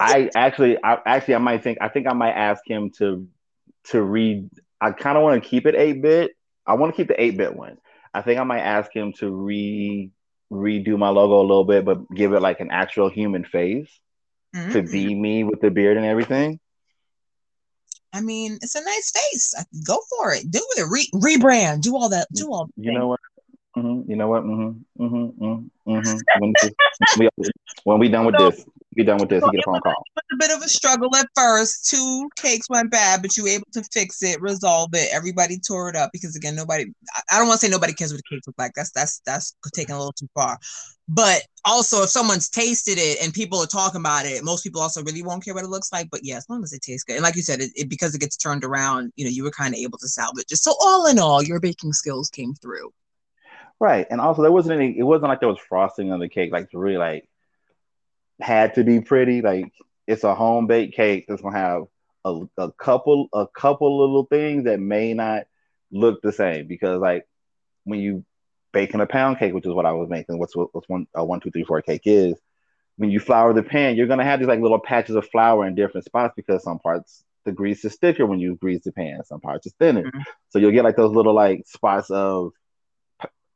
[0.00, 3.26] I actually, I actually, I might think, I think I might ask him to
[3.90, 4.48] to read.
[4.80, 6.32] I kind of want to keep it eight bit.
[6.66, 7.78] I want to keep the eight bit one.
[8.14, 10.10] I think I might ask him to re
[10.52, 13.88] redo my logo a little bit, but give it like an actual human face
[14.54, 14.72] Mhm.
[14.72, 16.60] to be me with the beard and everything.
[18.12, 19.54] I mean, it's a nice face.
[19.86, 20.50] Go for it.
[20.50, 20.86] Do it.
[20.90, 21.80] Re- rebrand.
[21.80, 22.28] Do all that.
[22.32, 22.68] Do all.
[22.76, 23.20] You know what?
[23.74, 24.44] Hmm You know what?
[24.44, 25.04] Mm-hmm.
[25.04, 25.90] Mm-hmm.
[25.90, 26.18] Mm-hmm.
[26.40, 26.72] When, this-
[27.18, 27.28] we,
[27.84, 28.64] when we done with this,
[28.96, 29.42] we done with this.
[29.42, 29.92] We get a phone call.
[29.92, 31.88] It was a bit of a struggle at first.
[31.90, 35.08] Two cakes went bad, but you were able to fix it, resolve it.
[35.12, 36.84] Everybody tore it up because again, nobody.
[37.14, 38.72] I- I don't want to say nobody cares what the cakes look like.
[38.74, 40.58] That's that's that's taking a little too far.
[41.08, 45.02] But also, if someone's tasted it and people are talking about it, most people also
[45.02, 46.08] really won't care what it looks like.
[46.10, 48.14] But yeah, as long as it tastes good, and like you said, it, it because
[48.14, 50.56] it gets turned around, you know, you were kind of able to salvage it.
[50.58, 52.92] So all in all, your baking skills came through.
[53.82, 54.06] Right.
[54.08, 56.70] And also there wasn't any it wasn't like there was frosting on the cake, like
[56.70, 57.28] to really like
[58.40, 59.42] had to be pretty.
[59.42, 59.72] Like
[60.06, 61.82] it's a home baked cake that's gonna have
[62.24, 65.46] a, a couple a couple little things that may not
[65.90, 67.26] look the same because like
[67.82, 68.24] when you
[68.72, 71.40] baking a pound cake, which is what I was making, what's what's one a one,
[71.40, 72.36] two, three, four cake is,
[72.98, 75.74] when you flour the pan, you're gonna have these like little patches of flour in
[75.74, 79.40] different spots because some parts the grease is thicker when you grease the pan, some
[79.40, 80.04] parts is thinner.
[80.04, 80.22] Mhm.
[80.50, 82.52] So you'll get like those little like spots of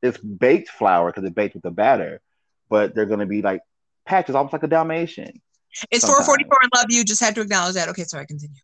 [0.02, 2.20] it's baked flour because it's baked with the batter,
[2.68, 3.61] but they're gonna be like
[4.04, 5.40] patches, almost like a Dalmatian.
[5.90, 6.26] It's Sometimes.
[6.26, 7.04] 444 and love you.
[7.04, 7.88] Just had to acknowledge that.
[7.90, 8.61] Okay, sorry, continue.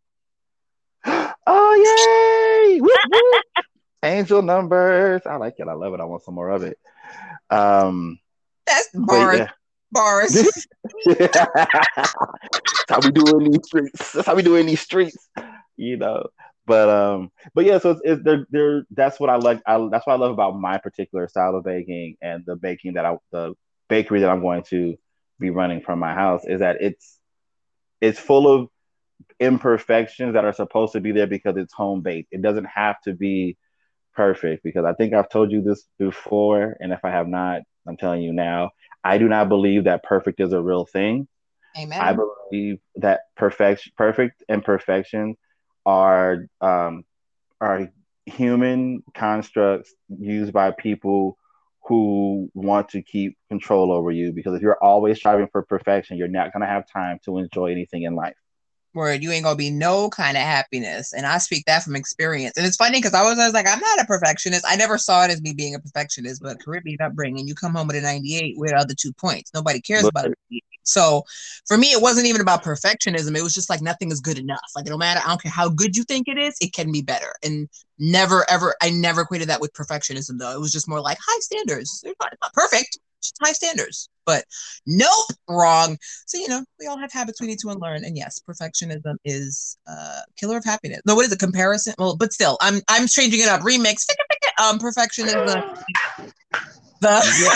[1.47, 2.81] oh yay!
[2.81, 3.45] Whoop, whoop.
[4.05, 5.23] Angel numbers.
[5.27, 5.69] I like it.
[5.69, 6.01] I love it.
[6.01, 6.79] I want some more of it.
[7.51, 8.19] Um,
[8.67, 9.39] That's bars.
[9.39, 9.49] yeah,
[9.93, 10.33] Bars.
[11.07, 11.45] That's
[12.89, 14.13] how we do in these streets.
[14.13, 15.29] That's how we do in these streets,
[15.77, 16.27] you know.
[16.67, 19.61] But um, but yeah, so it's, it's they're, they're that's what I like.
[19.67, 23.05] I, that's what I love about my particular style of baking and the baking that
[23.05, 23.55] I the
[23.89, 24.97] bakery that I'm going to
[25.41, 27.19] be running from my house is that it's
[28.01, 28.69] it's full of
[29.41, 32.29] imperfections that are supposed to be there because it's home baked.
[32.31, 33.57] It doesn't have to be
[34.15, 37.97] perfect because I think I've told you this before, and if I have not, I'm
[37.97, 38.71] telling you now.
[39.05, 41.27] I do not believe that perfect is a real thing.
[41.77, 42.01] Amen.
[42.01, 45.37] I believe that perfect, perfect imperfections
[45.87, 47.05] are um,
[47.61, 47.89] are
[48.27, 51.37] human constructs used by people
[51.85, 54.33] who want to keep control over you.
[54.33, 57.73] Because if you're always striving for perfection, you're not going to have time to enjoy
[57.73, 58.37] anything in life
[58.93, 61.13] where you ain't gonna be no kind of happiness.
[61.13, 62.57] And I speak that from experience.
[62.57, 64.65] And it's funny because I was, I was like, I'm not a perfectionist.
[64.69, 67.87] I never saw it as me being a perfectionist, but Caribbean upbringing, you come home
[67.87, 69.53] with a 98 with other two points.
[69.55, 70.63] Nobody cares about it.
[70.85, 71.25] So
[71.67, 73.37] for me, it wasn't even about perfectionism.
[73.37, 74.61] It was just like nothing is good enough.
[74.75, 77.03] Like no matter, I don't care how good you think it is, it can be
[77.03, 77.35] better.
[77.45, 80.53] And never ever, I never equated that with perfectionism though.
[80.53, 82.01] It was just more like high standards.
[82.03, 84.09] They're not, not perfect, just high standards.
[84.25, 84.45] But
[84.87, 85.97] nope, wrong.
[86.27, 88.05] So you know, we all have habits we need to unlearn.
[88.05, 91.01] And yes, perfectionism is uh killer of happiness.
[91.07, 91.95] No, what is a comparison?
[91.99, 93.63] Well, but still, I'm I'm changing it up.
[93.63, 94.07] Remix.
[94.63, 95.77] Um, perfectionism.
[97.01, 97.49] The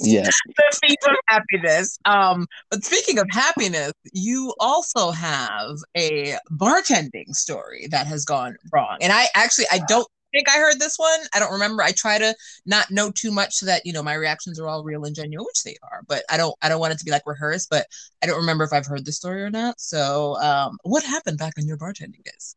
[0.00, 0.28] yeah.
[0.56, 1.98] the thief of happiness.
[2.04, 8.98] Um, but speaking of happiness, you also have a bartending story that has gone wrong.
[9.00, 11.18] And I actually I don't think I heard this one.
[11.34, 11.82] I don't remember.
[11.82, 12.34] I try to
[12.66, 15.46] not know too much so that you know my reactions are all real and genuine,
[15.46, 16.02] which they are.
[16.06, 17.68] But I don't I don't want it to be like rehearsed.
[17.70, 17.86] But
[18.22, 19.80] I don't remember if I've heard the story or not.
[19.80, 22.54] So um, what happened back in your bartending days?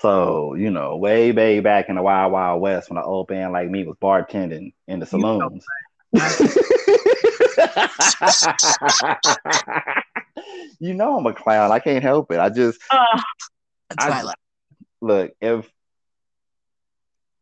[0.00, 3.52] So, you know, way, way back in the Wild Wild West when an old band
[3.52, 5.64] like me was bartending in the saloons.
[10.78, 11.72] you know I'm a clown.
[11.72, 12.38] I can't help it.
[12.38, 13.20] I just Uh,
[13.98, 14.36] I- why I like.
[15.00, 15.68] look if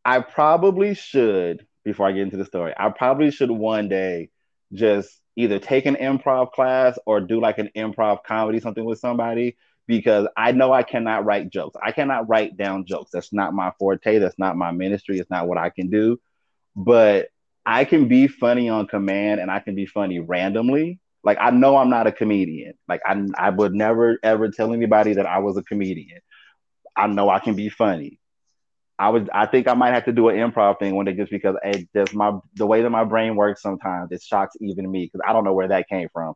[0.06, 2.72] I probably should before I get into the story.
[2.78, 4.30] I probably should one day
[4.72, 9.56] just either take an improv class or do like an improv comedy something with somebody
[9.88, 11.76] because I know I cannot write jokes.
[11.82, 13.10] I cannot write down jokes.
[13.12, 14.20] That's not my forte.
[14.20, 15.18] That's not my ministry.
[15.18, 16.20] It's not what I can do.
[16.76, 17.30] But
[17.66, 21.00] I can be funny on command and I can be funny randomly.
[21.24, 22.74] Like I know I'm not a comedian.
[22.88, 26.20] Like I I would never ever tell anybody that I was a comedian.
[26.96, 28.20] I know I can be funny.
[28.98, 31.30] I would I think I might have to do an improv thing one day just
[31.30, 35.04] because hey, just my the way that my brain works sometimes it shocks even me
[35.06, 36.34] because I don't know where that came from.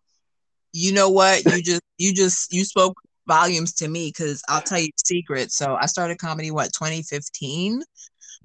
[0.73, 2.97] you know what you just you just you spoke
[3.27, 7.83] volumes to me because i'll tell you a secret so i started comedy what 2015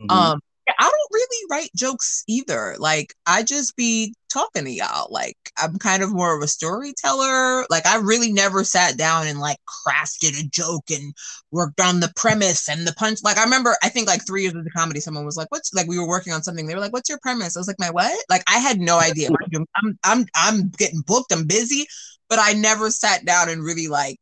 [0.01, 0.10] Mhm.
[0.10, 2.75] um I don't really write jokes either.
[2.80, 5.08] Like I just be talking to y'all.
[5.10, 7.65] Like I'm kind of more of a storyteller.
[7.69, 11.13] Like I really never sat down and like crafted a joke and
[11.52, 13.19] worked on the premise and the punch.
[13.24, 15.88] Like I remember, I think like three years into comedy, someone was like, "What's like?"
[15.88, 16.67] We were working on something.
[16.67, 19.00] They were like, "What's your premise?" I was like, "My what?" Like I had no
[19.00, 19.30] idea.
[19.76, 21.32] I'm I'm I'm getting booked.
[21.32, 21.86] I'm busy,
[22.30, 24.19] but I never sat down and really like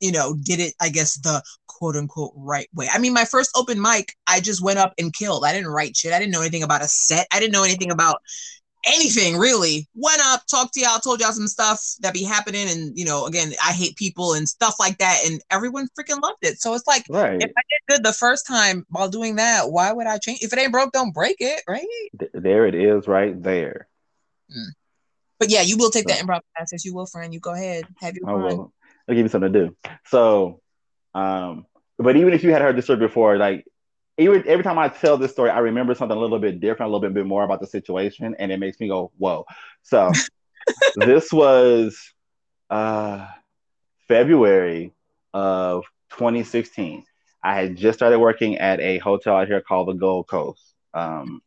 [0.00, 2.88] you know, did it, I guess, the quote unquote right way.
[2.92, 5.44] I mean, my first open mic, I just went up and killed.
[5.44, 6.12] I didn't write shit.
[6.12, 7.26] I didn't know anything about a set.
[7.32, 8.20] I didn't know anything about
[8.86, 9.88] anything really.
[9.94, 12.68] Went up, talked to y'all, told y'all some stuff that be happening.
[12.68, 15.22] And, you know, again, I hate people and stuff like that.
[15.26, 16.60] And everyone freaking loved it.
[16.60, 17.40] So it's like, Right.
[17.40, 20.42] if I did good the first time while doing that, why would I change?
[20.42, 21.86] If it ain't broke, don't break it, right?
[22.18, 23.88] Th- there it is right there.
[25.38, 26.84] But yeah, you will take that improv classes.
[26.84, 27.34] You will, friend.
[27.34, 27.86] You go ahead.
[28.00, 28.42] Have your I fun.
[28.42, 28.72] will.
[29.08, 29.76] I'll give you something to do.
[30.06, 30.60] So,
[31.14, 31.66] um,
[31.98, 33.66] but even if you had heard the story before, like
[34.18, 36.94] even every time I tell this story, I remember something a little bit different, a
[36.94, 39.44] little bit, more about the situation, and it makes me go, "Whoa!"
[39.82, 40.10] So,
[40.96, 41.98] this was
[42.70, 43.26] uh,
[44.08, 44.92] February
[45.34, 47.04] of 2016.
[47.42, 50.74] I had just started working at a hotel out here called the Gold Coast.
[50.94, 51.42] Um,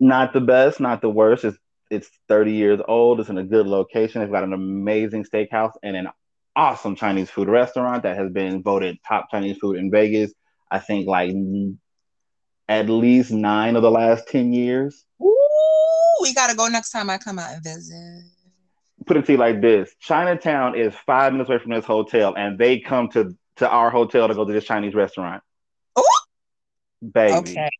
[0.00, 1.44] not the best, not the worst.
[1.44, 1.58] It's
[1.90, 3.20] it's 30 years old.
[3.20, 4.20] It's in a good location.
[4.20, 6.08] It's got an amazing steakhouse and an
[6.54, 10.32] awesome Chinese food restaurant that has been voted top Chinese food in Vegas.
[10.70, 11.34] I think like
[12.68, 15.04] at least nine of the last 10 years.
[15.22, 18.24] Ooh, we gotta go next time I come out and visit.
[19.06, 22.58] Put it to you like this Chinatown is five minutes away from this hotel, and
[22.58, 25.42] they come to, to our hotel to go to this Chinese restaurant.
[25.98, 26.04] Ooh.
[27.12, 27.38] Baby.
[27.38, 27.70] Okay.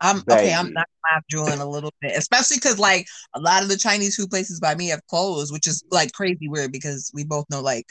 [0.00, 0.54] I'm okay.
[0.54, 0.74] I'm Baby.
[0.74, 4.30] not laugh drooling a little bit, especially because like a lot of the Chinese food
[4.30, 7.86] places by me have closed, which is like crazy weird because we both know like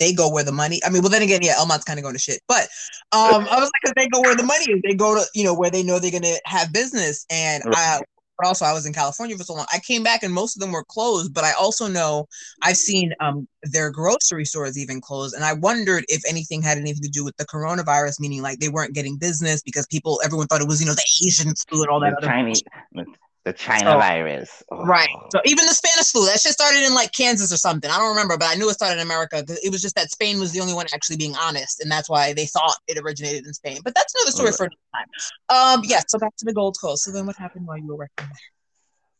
[0.00, 0.80] they go where the money.
[0.84, 2.62] I mean, well then again, yeah, Elmont's kind of going to shit, but
[3.12, 4.80] um, I was like, they go where the money is.
[4.82, 8.00] They go to you know where they know they're gonna have business, and I
[8.40, 9.66] but also I was in California for so long.
[9.72, 12.26] I came back and most of them were closed, but I also know
[12.62, 17.02] I've seen um their grocery stores even closed, and I wondered if anything had anything
[17.02, 20.62] to do with the coronavirus, meaning like they weren't getting business because people, everyone thought
[20.62, 22.62] it was you know the Asian flu and all that the other Chinese,
[23.50, 24.62] the China So- virus.
[24.70, 24.84] Oh.
[24.84, 25.08] Right.
[25.32, 27.90] So even the Spanish flu, that shit started in like Kansas or something.
[27.90, 30.38] I don't remember, but I knew it started in America it was just that Spain
[30.38, 33.52] was the only one actually being honest, and that's why they thought it originated in
[33.52, 33.80] Spain.
[33.82, 34.56] But that's another story Okay.
[34.56, 35.78] for another time.
[35.78, 36.00] Um, yeah.
[36.06, 37.04] So back to the Gold Coast.
[37.04, 38.48] So then, what happened while you were working there?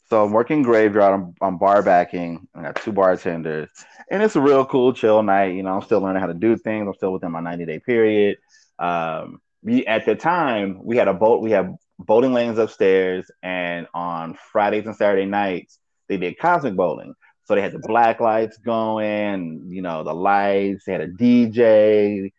[0.09, 1.14] So I'm working graveyard.
[1.14, 2.49] I'm, I'm bar backing.
[2.55, 3.69] I got two bartenders,
[4.11, 5.55] and it's a real cool, chill night.
[5.55, 6.87] You know, I'm still learning how to do things.
[6.87, 8.38] I'm still within my 90 day period.
[8.79, 11.43] Um, we at the time we had a boat.
[11.43, 15.79] We had bowling lanes upstairs, and on Fridays and Saturday nights
[16.11, 17.15] they did cosmic bowling.
[17.45, 20.85] So they had the black lights going, you know, the lights.
[20.85, 22.33] They had a DJ.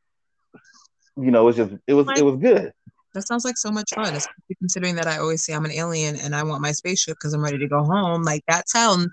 [1.17, 2.73] You know, it was just it was it was good.
[3.13, 6.15] That sounds like so much fun, especially considering that I always say I'm an alien
[6.17, 8.23] and I want my spaceship because I'm ready to go home.
[8.23, 9.07] Like that sounds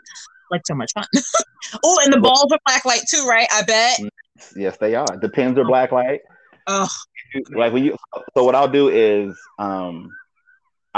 [0.50, 1.04] like so much fun.
[1.84, 3.48] oh, and the balls are black light too, right?
[3.52, 3.98] I bet.
[4.54, 5.16] Yes, they are.
[5.20, 6.20] The pins are black light.
[6.66, 6.88] Oh,
[7.50, 7.96] like when you
[8.36, 10.10] so what I'll do is um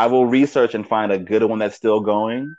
[0.01, 2.57] I will research and find a good one that's still going.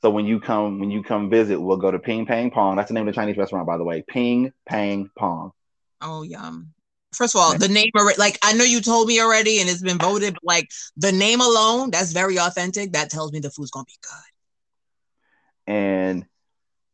[0.00, 2.74] So when you come when you come visit, we'll go to Ping Pang Pong.
[2.74, 4.02] That's the name of the Chinese restaurant, by the way.
[4.08, 5.52] Ping Pang Pong.
[6.00, 6.72] oh, yum.
[7.12, 9.82] First of all, the name already, like I know you told me already, and it's
[9.82, 10.34] been voted.
[10.34, 12.92] But like the name alone, that's very authentic.
[12.92, 15.74] That tells me the food's gonna be good.
[15.74, 16.24] And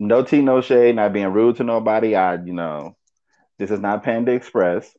[0.00, 2.16] no tea, no shade, not being rude to nobody.
[2.16, 2.96] I, you know,
[3.60, 4.92] this is not Panda Express.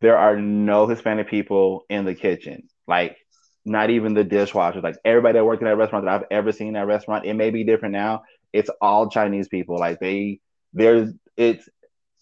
[0.00, 2.68] There are no Hispanic people in the kitchen.
[2.88, 3.16] Like
[3.64, 4.82] not even the dishwashers.
[4.82, 7.50] Like everybody that worked in that restaurant that I've ever seen that restaurant, it may
[7.50, 8.22] be different now.
[8.52, 9.76] It's all Chinese people.
[9.76, 10.40] Like they
[10.72, 11.68] there's it's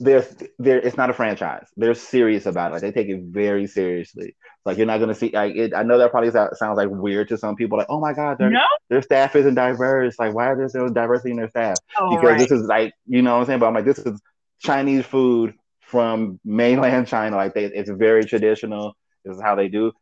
[0.01, 1.67] there's there it's not a franchise.
[1.77, 2.75] They're serious about it.
[2.75, 4.37] Like they take it very seriously.
[4.65, 7.39] Like you're not gonna see like it, I know that probably sounds like weird to
[7.39, 10.19] some people, like, oh my god, their No, their staff isn't diverse.
[10.19, 11.79] Like, why is there no diversity in their staff?
[11.99, 12.39] oh, because right.
[12.39, 13.59] this is like you know what I'm saying.
[13.61, 14.21] But I'm like, this is
[14.61, 17.37] Chinese food from mainland China.
[17.37, 18.97] Like they, it's very traditional.
[19.25, 19.93] This is how they do.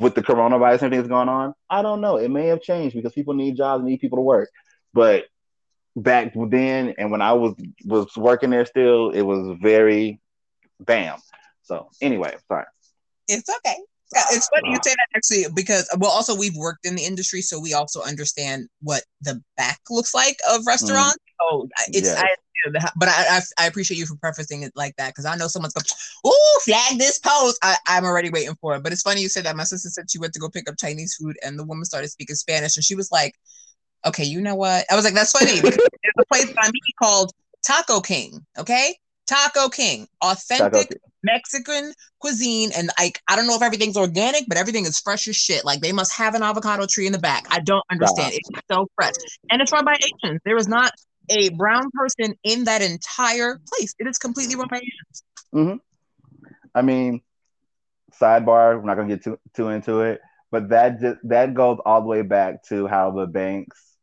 [0.00, 2.16] With the coronavirus and everything that's going on, I don't know.
[2.16, 4.50] It may have changed because people need jobs, need people to work.
[4.92, 5.26] But
[5.94, 10.20] back then, and when I was was working there, still, it was very
[10.80, 11.18] bam.
[11.62, 12.66] So anyway, sorry.
[13.28, 13.76] It's okay.
[14.14, 17.40] Yeah, It's funny you say that actually because well also we've worked in the industry
[17.42, 20.68] so we also understand what the back looks like of mm-hmm.
[20.68, 21.18] restaurants.
[21.40, 22.16] So it's Yes.
[22.16, 22.36] I,
[22.96, 25.74] but I, I I appreciate you for prefacing it like that because I know someone's
[25.74, 25.86] going,
[26.26, 28.82] "Ooh, flag this post." I, I'm already waiting for it.
[28.82, 29.56] But it's funny you said that.
[29.56, 32.08] My sister said she went to go pick up Chinese food and the woman started
[32.08, 33.34] speaking Spanish and she was like,
[34.06, 37.32] "Okay, you know what?" I was like, "That's funny there's a place by me called
[37.64, 43.62] Taco King." Okay, Taco King, authentic Taco- Mexican cuisine, and like I don't know if
[43.62, 45.64] everything's organic, but everything is fresh as shit.
[45.64, 47.46] Like they must have an avocado tree in the back.
[47.50, 48.32] I don't understand.
[48.34, 49.14] It's so fresh,
[49.50, 50.40] and it's run by Asians.
[50.44, 50.92] There is not
[51.28, 53.94] a brown person in that entire place.
[53.98, 55.80] It is completely run by Asians.
[56.74, 57.22] I mean,
[58.20, 58.76] sidebar.
[58.78, 62.08] We're not gonna get too too into it, but that just that goes all the
[62.08, 63.96] way back to how the banks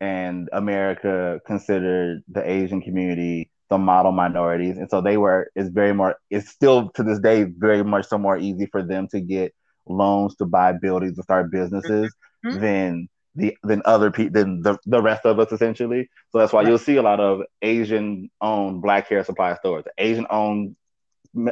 [0.00, 5.50] and America considered the Asian community the model minorities, and so they were.
[5.56, 6.16] It's very more.
[6.30, 9.54] It's still to this day very much so more easy for them to get
[9.86, 12.60] loans to buy buildings to start businesses Mhm.
[12.60, 16.08] than the than other people than the, the rest of us essentially.
[16.30, 16.68] So that's why Right.
[16.68, 20.76] you'll see a lot of Asian owned black hair supply stores, Asian owned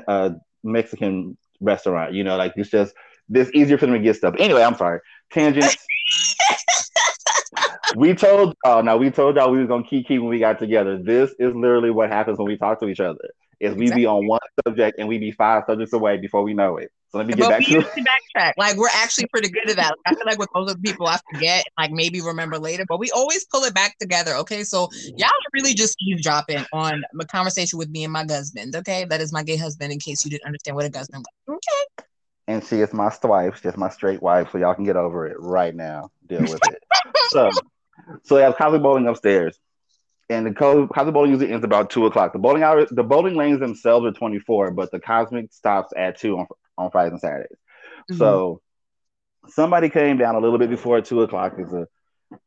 [0.08, 0.30] uh,
[0.62, 2.14] Mexican restaurant.
[2.14, 2.94] You know, like it's just
[3.30, 4.34] it's easier for them to get stuff.
[4.38, 5.00] Anyway, I'm sorry.
[5.32, 5.76] Tangent.
[7.96, 10.98] we told oh no, we told y'all we was gonna kiki when we got together.
[10.98, 13.30] This is literally what happens when we talk to each other.
[13.60, 16.76] Is we be on one subject and we be five subjects away before we know
[16.76, 16.90] it.
[17.10, 18.52] So let me get But back we to usually backtrack.
[18.58, 19.94] Like we're actually pretty good at that.
[20.04, 22.98] I feel like with most of the people I forget, like maybe remember later, but
[22.98, 24.34] we always pull it back together.
[24.34, 28.74] Okay, so y'all are really just eavesdropping on a conversation with me and my husband.
[28.74, 29.92] Okay, that is my gay husband.
[29.92, 31.56] In case you didn't understand what a husband was.
[31.56, 32.04] Okay.
[32.48, 35.36] and she is my wife, she's my straight wife, so y'all can get over it
[35.38, 36.10] right now.
[36.26, 36.82] Deal with it.
[37.28, 37.50] so,
[38.24, 39.58] so they have cosmic bowling upstairs,
[40.30, 42.32] and the co- cosmic bowling usually ends about two o'clock.
[42.32, 46.18] The bowling hours, the bowling lanes themselves are twenty four, but the cosmic stops at
[46.18, 46.46] two on
[46.76, 47.56] on Fridays and Saturdays.
[48.18, 48.60] So,
[49.48, 51.54] somebody came down a little bit before two o'clock.
[51.58, 51.86] It's a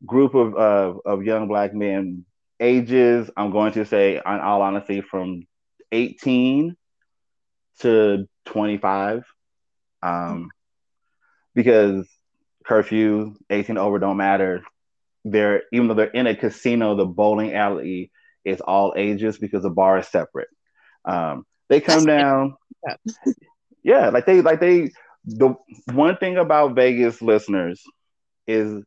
[0.05, 2.25] group of uh, of young black men,
[2.59, 5.47] ages I'm going to say, in all honesty, from
[5.91, 6.75] eighteen
[7.80, 9.23] to twenty five
[10.01, 10.49] um,
[11.55, 12.07] because
[12.65, 14.63] curfew, 18 over don't matter.
[15.32, 18.11] They're even though they're in a casino, the bowling alley
[18.45, 20.47] is all ages because the bar is separate.
[21.05, 22.55] Um, they come That's- down,
[22.88, 23.34] Yeah.
[23.84, 24.91] yeah, like they like they.
[25.25, 25.55] The
[25.91, 27.84] one thing about Vegas listeners
[28.47, 28.82] is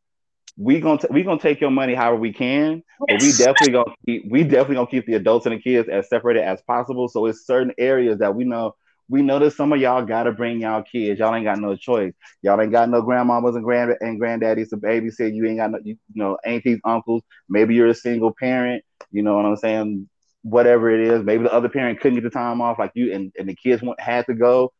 [0.57, 3.93] we gonna t- we gonna take your money however we can, but we definitely gonna
[4.07, 7.07] keep we definitely gonna keep the adults and the kids as separated as possible.
[7.07, 8.73] So it's certain areas that we know
[9.11, 11.19] we notice some of y'all gotta bring y'all kids.
[11.19, 12.13] Y'all ain't got no choice.
[12.41, 15.35] Y'all ain't got no grandmamas and grand and granddaddies to babysit.
[15.35, 17.21] You ain't got no you, you know aunties, uncles.
[17.49, 18.85] Maybe you're a single parent.
[19.11, 20.09] You know what I'm saying?
[20.43, 23.33] Whatever it is, maybe the other parent couldn't get the time off, like you, and,
[23.37, 24.71] and the kids went, had to go.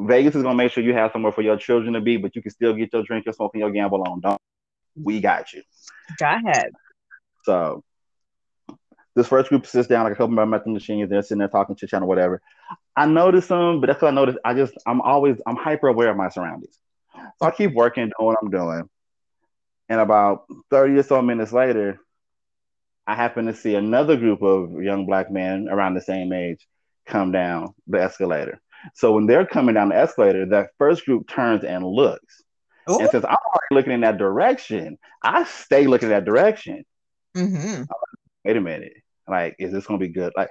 [0.00, 2.42] Vegas is gonna make sure you have somewhere for your children to be, but you
[2.42, 4.18] can still get your drink, your smoke, and your gamble on.
[4.18, 4.40] Don't
[5.00, 5.62] we got you?
[6.18, 6.72] Go ahead.
[7.44, 7.84] So
[9.14, 11.08] this first group sits down like a couple of methyl machines.
[11.08, 12.42] They're sitting there talking, chit chat, or whatever.
[12.96, 14.36] I notice them, but that's what I notice.
[14.44, 16.78] I just I'm always I'm hyper aware of my surroundings.
[17.14, 18.88] So I keep working, doing what I'm doing.
[19.88, 22.00] And about 30 or so minutes later,
[23.06, 26.66] I happen to see another group of young black men around the same age
[27.06, 28.60] come down the escalator.
[28.94, 32.42] So when they're coming down the escalator, that first group turns and looks.
[32.90, 32.98] Ooh.
[32.98, 36.84] And since I'm already looking in that direction, I stay looking in that direction.
[37.36, 37.84] Mm-hmm.
[38.44, 38.92] Wait a minute.
[39.26, 40.32] Like, is this gonna be good?
[40.36, 40.50] Like,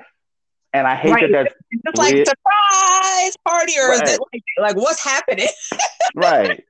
[0.73, 1.31] and I hate Right.
[1.31, 2.27] that that's Is this like weird.
[2.27, 5.47] surprise party or is it like, like what's happening?
[6.15, 6.63] right.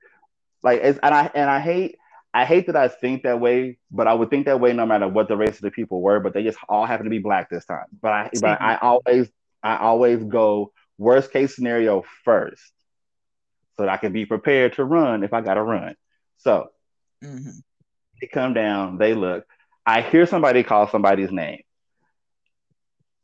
[0.62, 1.96] Like it's and I and I hate
[2.34, 5.08] I hate that I think that way, but I would think that way no matter
[5.08, 7.48] what the race of the people were, but they just all happen to be black
[7.50, 7.86] this time.
[8.00, 9.28] But I but I always
[9.62, 12.72] I always go worst case scenario first.
[13.76, 15.94] So that I can be prepared to run if I gotta run.
[16.38, 16.68] So
[17.22, 17.62] Mhm.
[18.20, 19.44] they come down, they look.
[19.86, 21.62] I hear somebody call somebody's name.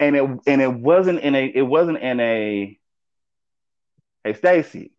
[0.01, 2.79] And it and it wasn't in a it wasn't in a
[4.25, 4.93] hey Stacy.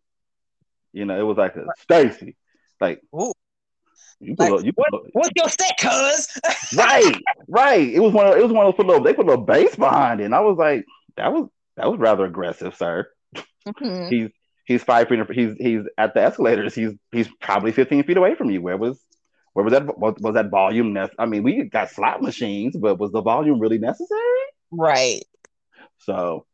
[0.93, 2.35] You know, it was like a Stacy.
[2.79, 3.33] Like Ooh.
[4.19, 6.27] you put Like, a, you what, a- what's your set, cuz?
[6.77, 7.15] right,
[7.47, 7.87] right.
[7.93, 9.45] It was one of it was one of those put little, they put a little
[9.45, 10.25] bass behind it.
[10.25, 10.85] And I was like,
[11.17, 13.09] that was that was rather aggressive, sir.
[13.67, 14.09] Mhm.
[14.09, 14.29] He's
[14.65, 16.73] he's five feet he's he's at the escalators.
[16.75, 18.61] He's he's probably 15 feet away from you.
[18.61, 18.99] Where was
[19.53, 22.99] where was that was, was that volume nec- I mean, we got slot machines, but
[22.99, 24.39] was the volume really necessary?
[24.77, 25.23] Right.
[25.99, 26.45] So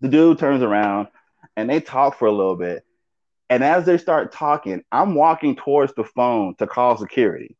[0.00, 1.08] the dude turns around
[1.56, 2.84] and they talk for a little bit.
[3.50, 7.56] And as they start talking, I'm walking towards the phone to call security.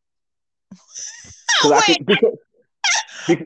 [1.61, 2.37] 'Cause I Wait, can- because-
[3.27, 3.45] because-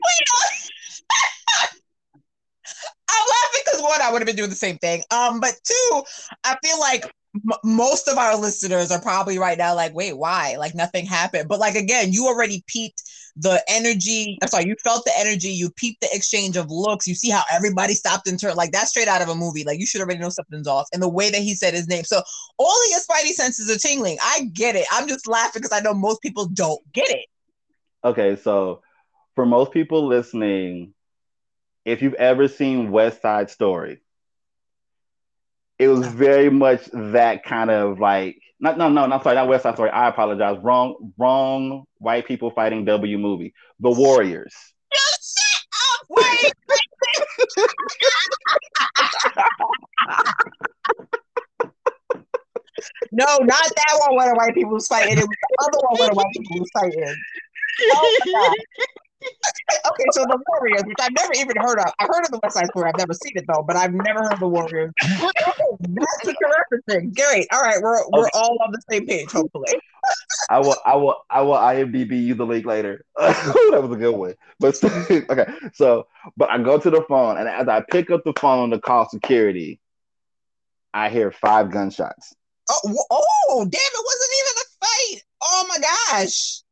[3.10, 5.02] I'm laughing because one, I would have been doing the same thing.
[5.10, 6.02] Um, but two,
[6.44, 7.04] I feel like
[7.64, 10.56] most of our listeners are probably right now like, wait, why?
[10.58, 11.48] Like nothing happened.
[11.48, 13.02] But like again, you already peeped
[13.36, 14.38] the energy.
[14.40, 15.48] I'm sorry, you felt the energy.
[15.48, 17.08] You peeped the exchange of looks.
[17.08, 18.56] You see how everybody stopped and turned.
[18.56, 19.64] Like that's straight out of a movie.
[19.64, 20.88] Like you should already know something's off.
[20.92, 22.04] And the way that he said his name.
[22.04, 22.22] So
[22.58, 24.18] all of your spidey senses are tingling.
[24.22, 24.86] I get it.
[24.92, 27.26] I'm just laughing because I know most people don't get it.
[28.04, 28.82] okay, so
[29.34, 30.94] for most people listening,
[31.84, 34.00] if you've ever seen West Side Story,
[35.78, 39.64] it was very much that kind of like not no no not sorry not West
[39.64, 39.90] Side Story.
[39.90, 40.58] I apologize.
[40.62, 43.54] Wrong wrong white people fighting W movie.
[43.80, 44.54] The Warriors.
[44.92, 46.06] Just shut up.
[46.10, 46.52] Wait.
[53.12, 55.18] No, not that one where the white people was fighting.
[55.18, 57.14] It was the other one where the white people was fighting.
[57.82, 58.54] Oh.
[59.86, 61.92] Okay, so the Warriors, which I've never even heard of.
[61.98, 62.90] I heard of the West Side Story.
[62.90, 64.92] I've never seen it though, but I've never heard of the Warriors.
[65.02, 67.14] That's what you're referencing.
[67.14, 67.46] Great.
[67.52, 69.72] All right, we're we're all on the same page, hopefully.
[70.50, 73.04] I will, I will, I will IMDb you the link later.
[73.16, 74.34] that was a good one.
[74.60, 76.06] But okay, so
[76.36, 79.08] but I go to the phone, and as I pick up the phone to call
[79.08, 79.80] security,
[80.92, 82.34] I hear five gunshots.
[82.70, 83.80] Oh, oh, damn!
[83.80, 85.22] It wasn't even a fight.
[85.42, 86.63] Oh my gosh!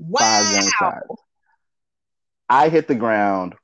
[0.00, 0.52] Five Wow.
[0.52, 1.22] gunshots.
[2.48, 3.54] I hit the ground.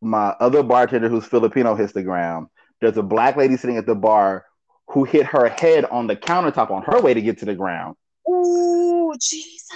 [0.00, 2.48] My other bartender, who's Filipino, hits the ground.
[2.80, 4.44] There's a black lady sitting at the bar
[4.88, 7.96] who hit her head on the countertop on her way to get to the ground.
[8.28, 9.70] Ooh, Jesus.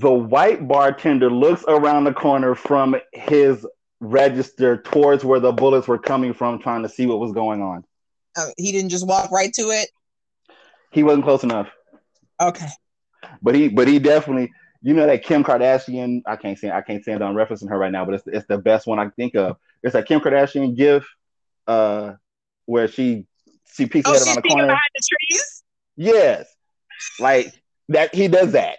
[0.00, 3.66] The white bartender looks around the corner from his
[4.00, 7.84] register towards where the bullets were coming from, trying to see what was going on.
[8.36, 9.90] Uh, he didn't just walk right to it.
[10.92, 11.68] He wasn't close enough,
[12.40, 12.68] Okay.
[13.42, 14.52] But he, but he definitely,
[14.82, 16.22] you know, that Kim Kardashian.
[16.26, 18.58] I can't say, I can't stand on referencing her right now, but it's it's the
[18.58, 19.56] best one I can think of.
[19.82, 21.06] It's that Kim Kardashian gif,
[21.66, 22.14] uh,
[22.66, 23.26] where she
[23.74, 24.66] she peeks Oh, head around the peeking corner.
[24.68, 25.62] behind the trees.
[25.96, 26.46] Yes,
[27.18, 27.52] like
[27.90, 28.14] that.
[28.14, 28.78] He does that.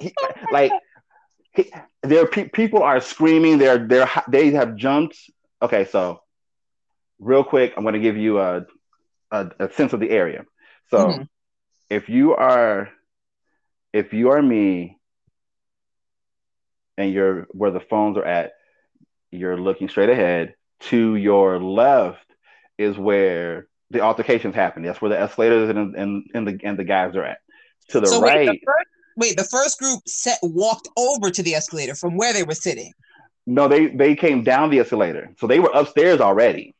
[0.00, 0.14] He-
[0.50, 0.72] like
[1.52, 1.70] he,
[2.02, 3.58] there, pe- people are screaming.
[3.58, 5.16] They're they're they have jumped.
[5.62, 6.20] Okay, so
[7.18, 8.64] real quick, I'm going to give you a,
[9.30, 10.44] a a sense of the area.
[10.90, 11.28] So Mhm.
[11.90, 12.90] if you are
[13.94, 14.98] if you are me
[16.98, 18.52] and you're where the phones are at,
[19.30, 20.54] you're looking straight ahead.
[20.90, 22.26] To your left
[22.76, 24.82] is where the altercations happen.
[24.82, 27.38] That's where the escalators and and, and the and the guys are at.
[27.90, 31.42] To the so right, wait, the first, wait, the first group set walked over to
[31.42, 32.92] the escalator from where they were sitting.
[33.46, 36.74] no, they they came down the escalator, so they were upstairs already.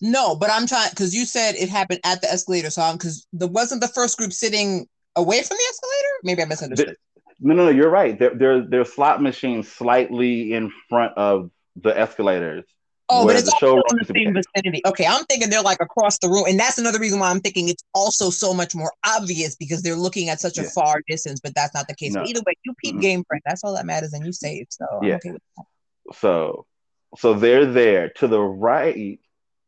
[0.00, 2.70] No, but I'm trying because you said it happened at the escalator.
[2.70, 6.14] So I'm because the wasn't the first group sitting away from the escalator.
[6.24, 6.96] Maybe I misunderstood.
[7.40, 8.18] No, no, no, you're right.
[8.18, 12.64] There, there, there's slot machines slightly in front of the escalators.
[13.12, 14.82] Oh, but it's the also in the same vicinity.
[14.86, 17.68] Okay, I'm thinking they're like across the room, and that's another reason why I'm thinking
[17.68, 21.40] it's also so much more obvious because they're looking at such a far distance.
[21.40, 22.14] But that's not the case.
[22.14, 22.22] No.
[22.24, 23.00] Either way, you keep Mhm.
[23.00, 23.42] game friend.
[23.44, 24.68] That's all that matters, and you safe.
[24.70, 25.16] So I'm Yeah.
[25.16, 25.64] okay with that.
[26.18, 26.66] So,
[27.18, 28.10] so they're there.
[28.10, 29.18] To the right,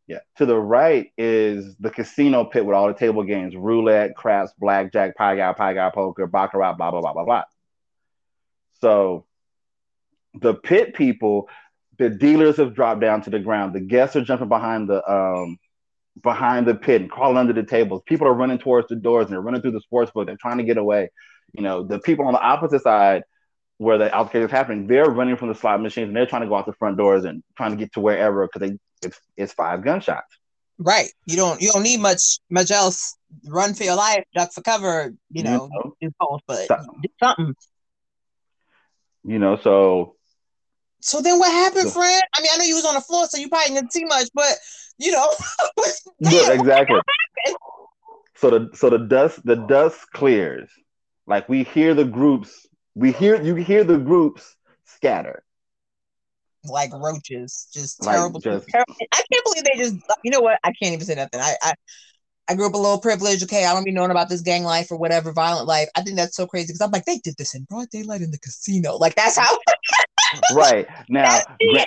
[0.06, 4.52] yeah, to the right is the casino pit with all the table games: roulette, craps,
[4.58, 7.44] blackjack, pai gow, pai gow, poker, baccarat, blah blah blah blah blah.
[8.80, 9.26] So,
[10.34, 11.48] the pit people,
[11.98, 13.74] the dealers have dropped down to the ground.
[13.74, 15.58] The guests are jumping behind the um
[16.22, 18.02] behind the pit and crawling under the tables.
[18.06, 20.26] People are running towards the doors and they're running through the sports book.
[20.26, 21.10] They're trying to get away.
[21.52, 23.22] You know, the people on the opposite side
[23.82, 26.48] where the altercation is happening, they're running from the slot machines and they're trying to
[26.48, 29.52] go out the front doors and trying to get to wherever because they it's, it's
[29.52, 30.26] five gunshots.
[30.78, 31.10] Right.
[31.26, 31.60] You don't.
[31.60, 32.38] You don't need much.
[32.50, 33.16] Much else.
[33.46, 34.24] Run for your life.
[34.34, 35.12] Duck for cover.
[35.30, 35.68] You know.
[36.00, 37.00] Do both, but Something.
[37.02, 37.54] do something.
[39.24, 40.16] You know, so
[41.00, 41.92] So then, what happened, Yeah.
[41.92, 42.22] friend?
[42.36, 44.28] I mean, I know you was on the floor, so you probably didn't see much,
[44.34, 44.52] but
[44.98, 45.28] you know,
[46.22, 47.00] damn, exactly.
[48.36, 50.70] So the so the dust the dust clears.
[51.26, 55.42] Like we hear the groups, we hear you hear the groups scatter.
[56.64, 58.40] like roaches, just Like, terrible.
[58.40, 58.94] just- terrible.
[59.12, 59.96] I can't believe they just.
[60.22, 60.58] You know what?
[60.62, 61.40] I can't even say nothing.
[61.40, 61.74] I, I,
[62.48, 63.42] I grew up a little privileged.
[63.44, 65.88] Okay, I don't be knowing about this gang life or whatever violent life.
[65.96, 68.30] I think that's so crazy because I'm like, they did this in broad daylight in
[68.30, 68.96] the casino.
[68.96, 69.58] Like that's how.
[70.54, 70.86] Right.
[71.08, 71.40] Now
[71.72, 71.86] gra-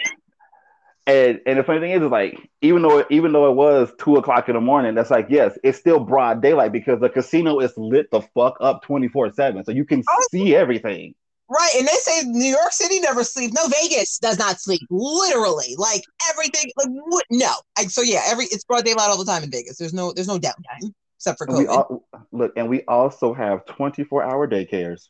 [1.08, 4.16] and and the funny thing is, is like even though even though it was two
[4.16, 7.74] o'clock in the morning, that's like yes, it's still broad daylight because the casino is
[7.78, 10.28] lit the fuck up twenty four seven, so you can Oh.
[10.32, 11.14] see everything.
[11.48, 13.54] Right, and they say New York City never sleeps.
[13.54, 14.82] No, Vegas does not sleep.
[14.90, 16.02] Literally, like
[16.32, 16.72] everything.
[16.76, 17.24] Like what?
[17.30, 17.52] No.
[17.78, 19.78] I, so yeah, every it's broad daylight all the time in Vegas.
[19.78, 21.70] There's no there's no downtime except for And we COVID.
[21.70, 25.10] all, look, and we also have twenty four hour daycares.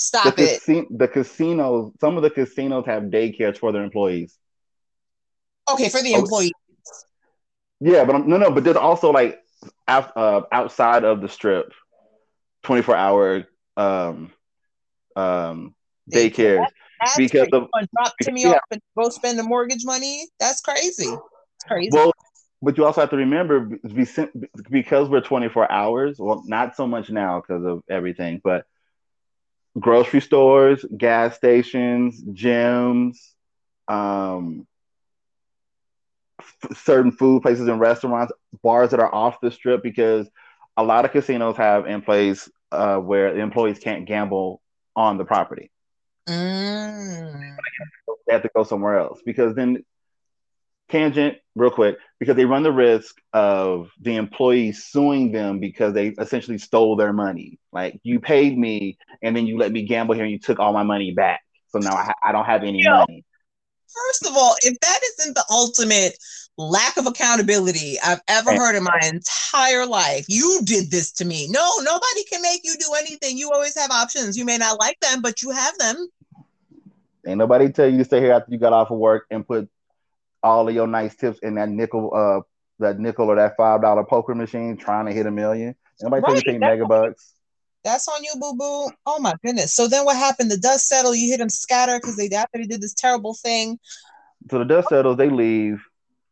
[0.00, 0.62] Stop the, it.
[0.64, 4.34] casi- the casinos, some of the casinos have daycares for their employees.
[5.70, 6.20] Okay, for the Oh.
[6.20, 6.52] employee.
[7.80, 9.38] Yeah, but I'm, no, no, but there's also like
[9.86, 11.72] out, uh, outside of the strip,
[12.62, 13.44] 24 hour
[13.76, 14.32] um,
[15.16, 15.74] um,
[16.10, 16.66] daycares
[17.00, 17.52] That's because crazy.
[17.52, 18.52] of drop Timmy yeah.
[18.52, 20.28] off and go spend the mortgage money.
[20.38, 21.08] That's crazy.
[21.08, 21.90] It's crazy.
[21.92, 22.12] well,
[22.62, 23.70] but you also have to remember
[24.70, 26.16] because we're 24 hours.
[26.18, 28.64] Well, not so much now because of everything, but
[29.78, 33.16] grocery stores, gas stations, gyms,
[33.88, 34.66] um,
[36.40, 40.28] f- certain food places and restaurants, bars that are off the strip because
[40.76, 44.60] a lot of casinos have in place uh, where the employees can't gamble
[44.96, 45.70] on the property.
[46.28, 47.56] Mm.
[48.26, 49.84] They have to go somewhere else because then
[50.90, 56.08] tangent real quick because they run the risk of the employees suing them because they
[56.08, 57.58] essentially stole their money.
[57.72, 60.72] Like you paid me and then you let me gamble here and you took all
[60.72, 61.40] my money back.
[61.68, 62.90] So now I, I don't have any Yeah.
[62.90, 63.24] money.
[64.08, 66.16] First of all, if that isn't the ultimate
[66.56, 71.48] lack of accountability I've ever heard in my entire life, you did this to me.
[71.50, 73.36] No, nobody can make you do anything.
[73.36, 74.36] You always have options.
[74.36, 76.08] You may not like them, but you have them.
[77.26, 79.68] Ain't nobody tell you to stay here after you got off of work and put
[80.42, 82.40] all of your nice tips in that nickel, uh,
[82.78, 85.74] that nickel or that five dollar poker machine trying to hit a million.
[86.00, 87.34] Nobody Right, take that's- mega bucks.
[87.82, 88.90] That's on you, boo boo.
[89.06, 89.74] Oh my goodness.
[89.74, 90.50] So then what happened?
[90.50, 91.16] The dust settled.
[91.16, 93.78] You hit them scatter because they after they did this terrible thing.
[94.50, 95.82] So the dust settles, they leave.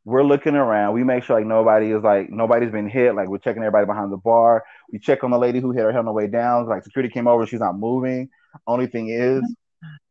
[0.05, 0.93] We're looking around.
[0.95, 3.15] We make sure like nobody is like nobody's been hit.
[3.15, 4.63] Like we're checking everybody behind the bar.
[4.93, 6.67] We check on the lady who hit her head on the way down.
[6.67, 8.29] Like security came over, she's not moving.
[8.67, 9.43] Only thing is,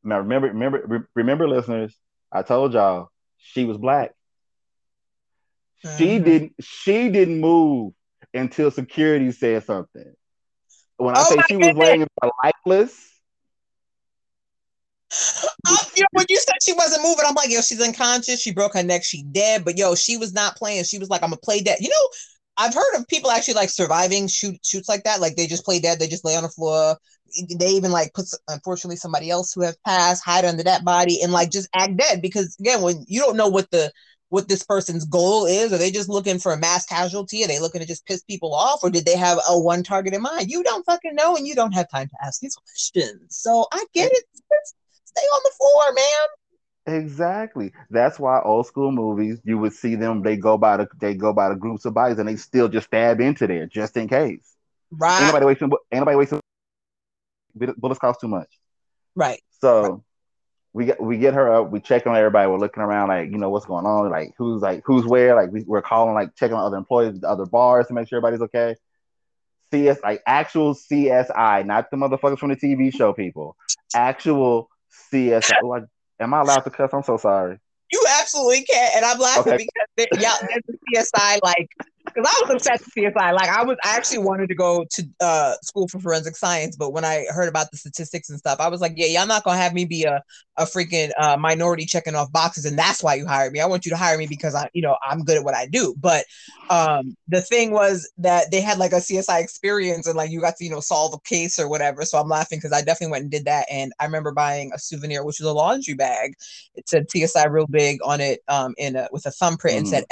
[0.03, 1.95] now remember, remember, re- remember, listeners.
[2.31, 4.13] I told y'all she was black.
[5.97, 6.23] She Mhm.
[6.23, 6.55] didn't.
[6.59, 7.93] She didn't move
[8.33, 10.13] until security said something.
[10.97, 13.13] When I Oh say she was laying there lifeless,
[15.69, 18.41] Um, you know, when you said she wasn't moving, I'm like, yo, she's unconscious.
[18.41, 19.03] She broke her neck.
[19.03, 19.63] She dead.
[19.63, 20.83] But yo, she was not playing.
[20.83, 21.79] She was like, I'm gonna play dead.
[21.79, 22.09] You know,
[22.57, 25.21] I've heard of people actually like surviving shoot shoots like that.
[25.21, 25.99] Like they just play dead.
[25.99, 26.97] They just lay on the floor.
[27.59, 31.31] They even like put unfortunately somebody else who have passed hide under that body and
[31.31, 33.91] like just act dead because again, when you don't know what the
[34.29, 37.43] what this person's goal is, are they just looking for a mass casualty?
[37.43, 40.13] Are they looking to just piss people off, or did they have a one target
[40.13, 40.49] in mind?
[40.49, 43.37] You don't fucking know, and you don't have time to ask these questions.
[43.37, 44.23] So I get it.
[44.33, 46.27] Just stay on the floor, man.
[46.87, 47.73] Exactly.
[47.89, 50.23] That's why old school movies, you would see them.
[50.23, 52.87] They go by the they go by the groups of bodies, and they still just
[52.87, 54.55] stab into there just in case.
[54.93, 55.25] Ain't Right.
[55.27, 55.69] nobody wasting.
[55.91, 56.39] Ain't nobody wasting.
[57.55, 58.47] Bullets cost too much.
[59.15, 59.41] Right.
[59.59, 60.03] So
[60.71, 61.71] we get we get her up.
[61.71, 62.49] We check on everybody.
[62.49, 65.35] We're looking around, like you know what's going on, like who's like who's where.
[65.35, 68.41] Like we, we're calling, like checking on other employees, other bars to make sure everybody's
[68.43, 68.75] okay.
[69.71, 73.57] CS like actual CSI, not the motherfuckers from the TV show people.
[73.93, 74.69] Actual
[75.11, 75.87] CSI.
[76.19, 76.91] Am I allowed to cuss?
[76.93, 77.59] I'm so sorry.
[77.91, 79.57] You absolutely can, and I'm laughing Okay.
[79.57, 81.69] because y'all, there's a CSI like
[82.17, 83.31] because I was obsessed with CSI.
[83.33, 86.91] Like I was, I actually wanted to go to uh, school for forensic science, but
[86.91, 89.57] when I heard about the statistics and stuff, I was like, yeah, y'all not gonna
[89.57, 90.23] have me be a
[90.57, 93.59] a freaking uh, minority checking off boxes, and that's why you hired me.
[93.61, 95.67] I want you to hire me because I, you know, I'm good at what I
[95.67, 95.93] do.
[95.99, 96.25] But
[96.69, 100.55] um, the thing was that they had like a CSI experience, and like you got
[100.57, 102.03] to, you know, solve a case or whatever.
[102.05, 104.79] So I'm laughing because I definitely went and did that, and I remember buying a
[104.79, 106.33] souvenir, which was a laundry bag
[106.75, 109.89] it said CSI real big on it um in a with a thumbprint and Mhm.
[109.89, 110.05] said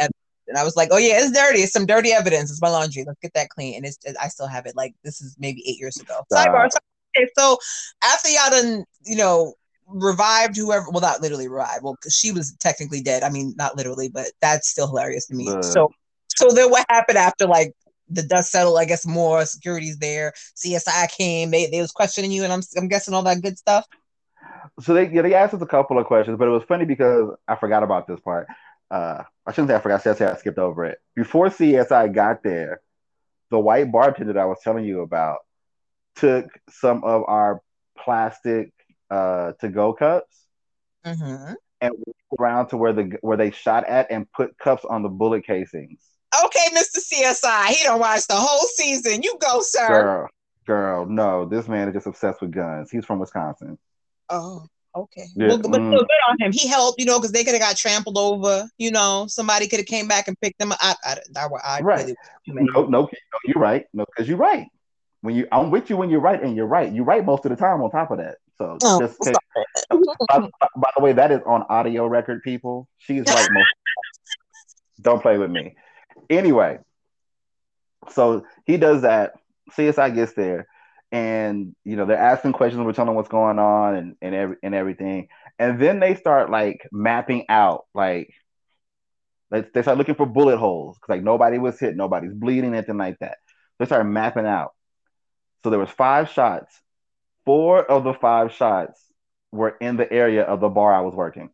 [0.48, 1.60] and I was like, oh yeah, it's dirty.
[1.60, 2.50] It's some dirty evidence.
[2.52, 3.04] It's my laundry.
[3.06, 3.76] Let's get that clean.
[3.76, 4.76] And it's I still have it.
[4.76, 6.22] Like this is maybe eight years ago.
[6.32, 6.72] Sidebar.
[6.72, 6.78] so-
[7.18, 7.58] Okay, so
[8.04, 9.54] after y'all done, you know,
[9.88, 13.24] revived whoever, well, not literally revived, well, because she was technically dead.
[13.24, 15.46] I mean, not literally, but that's still hilarious to me.
[15.46, 15.92] But- So,
[16.36, 17.72] so then what happened after like
[18.10, 18.78] the dust settled?
[18.78, 20.34] I guess more security's there.
[20.58, 21.52] CSI came.
[21.52, 23.86] They they was questioning you, and I'm I'm guessing all that good stuff.
[24.82, 27.34] So they yeah, they asked us a couple of questions, but it was funny because
[27.48, 28.48] I forgot about this part.
[28.96, 30.08] Uh, I shouldn't say I forgot.
[30.08, 31.00] I say I skipped over it.
[31.16, 32.80] Before CSI got there,
[33.52, 35.40] the white bartender that I was telling you about
[36.16, 37.62] took some of our
[37.98, 38.72] plastic
[39.10, 40.44] uh, to-go cups
[41.06, 41.54] Mm-hmm.
[41.82, 45.10] and went around to where the where they shot at and put cups on the
[45.10, 46.00] bullet casings.
[46.46, 46.98] Okay, Mr.
[46.98, 47.68] CSI.
[47.68, 49.22] He don't watch the whole season.
[49.22, 49.88] You go, sir.
[49.88, 50.30] Girl,
[50.66, 52.90] girl, no, this man is just obsessed with guns.
[52.90, 53.78] He's from Wisconsin.
[54.30, 54.66] Oh,
[54.96, 55.26] okay.
[55.36, 55.90] Yeah, Well, but mm.
[55.90, 56.52] still good on him.
[56.52, 58.68] He helped, you know, because they could have got trampled over.
[58.78, 60.80] You know, somebody could have came back and picked them up.
[60.82, 62.06] I, I, I, I Right.
[62.06, 62.16] really.
[62.48, 63.10] No, no, no,
[63.46, 63.86] you're right.
[63.94, 64.68] No, because you're right.
[65.22, 66.92] When you, I'm with you when you're right, and you're right.
[66.92, 67.82] You're right most of the time.
[67.82, 69.42] On top of that, so Oh, just stop
[69.90, 72.88] by, by- by the way, that is on audio record, people.
[73.00, 73.68] She's right most.
[75.02, 75.76] Don't play with me.
[76.30, 76.80] Anyway,
[78.12, 79.34] so he does that.
[79.72, 80.68] CSI gets there,
[81.12, 82.84] and you know they're asking questions.
[82.84, 85.28] We're telling them what's going on and and every, and everything,
[85.60, 88.34] and then they start like mapping out like.
[89.52, 92.98] They, they start looking for bullet holes because like nobody was hit, nobody's bleeding, anything
[92.98, 93.38] like that.
[93.78, 94.74] They start mapping out.
[95.64, 96.82] So there was five shots.
[97.46, 99.00] Four of the five shots
[99.52, 101.52] were in the area of the bar I was working.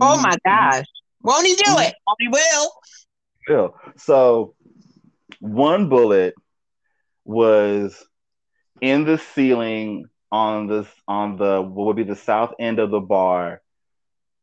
[0.00, 0.86] Oh my gosh.
[1.22, 1.82] Won't he do mm-hmm.
[1.82, 1.94] it?
[2.06, 2.72] Won't he will?
[3.42, 3.74] Still.
[3.96, 4.54] So
[5.40, 6.34] one bullet
[7.24, 8.04] was
[8.80, 13.00] in the ceiling on this on the what would be the south end of the
[13.00, 13.60] bar.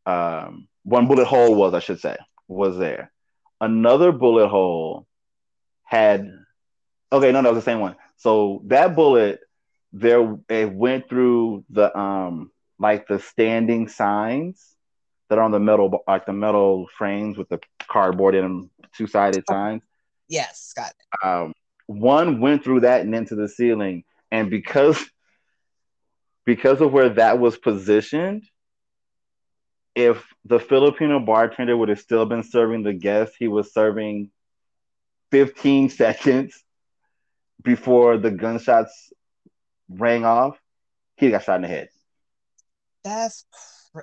[0.06, 2.18] Um, one bullet hole was, I should say,
[2.48, 3.12] was there.
[3.62, 5.08] Another bullet hole
[5.84, 6.30] had
[7.12, 7.96] okay, no, that was the same one.
[8.18, 9.40] So that bullet
[9.94, 14.76] there it went through the um like the standing signs
[15.30, 19.08] that are on the metal like the metal frames with the cardboard in them, two
[19.08, 19.84] sided signs.
[20.34, 21.26] Yes, got it.
[21.28, 21.54] Um,
[21.86, 25.00] one went through that and into the ceiling, and because
[26.44, 28.44] because of where that was positioned,
[29.94, 34.32] if the Filipino bartender would have still been serving the guests, he was serving
[35.32, 36.64] 15 seconds
[37.62, 39.14] before the gunshots
[39.88, 40.60] rang off,
[41.16, 41.90] he got shot in the head.
[43.04, 43.46] That's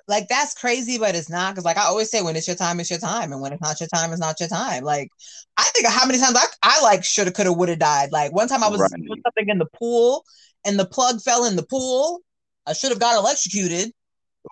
[0.07, 2.78] like that's crazy, but it's not because like I always say, when it's your time,
[2.80, 4.84] it's your time, and when it's not your time, it's not your time.
[4.84, 5.11] Like
[5.57, 8.12] I think of how many times I I like shoulda, coulda, woulda died.
[8.12, 8.91] Like one time I was Right.
[8.91, 10.24] doing something in the pool,
[10.64, 12.20] and the plug fell in the pool.
[12.66, 13.93] I should have got electrocuted.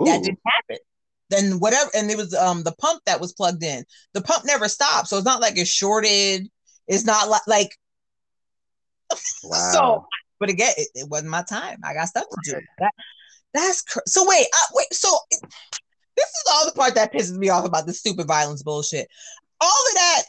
[0.01, 0.79] That didn't happen.
[1.31, 3.85] Then whatever, and it was um the pump that was plugged in.
[4.15, 6.49] The pump never stopped, so it's not like it's shorted.
[6.89, 7.77] It's not like like.
[9.45, 9.71] Wow.
[9.73, 10.07] So,
[10.41, 11.79] but again, it, it wasn't my time.
[11.85, 12.61] I got stuff to do.
[12.79, 12.93] That
[13.55, 14.25] that's cr- so.
[14.29, 14.93] Wait, uh, wait.
[14.93, 15.41] So it-
[16.17, 19.09] this is all the part that pisses me off about the stupid violence bullshit.
[19.61, 20.23] All of that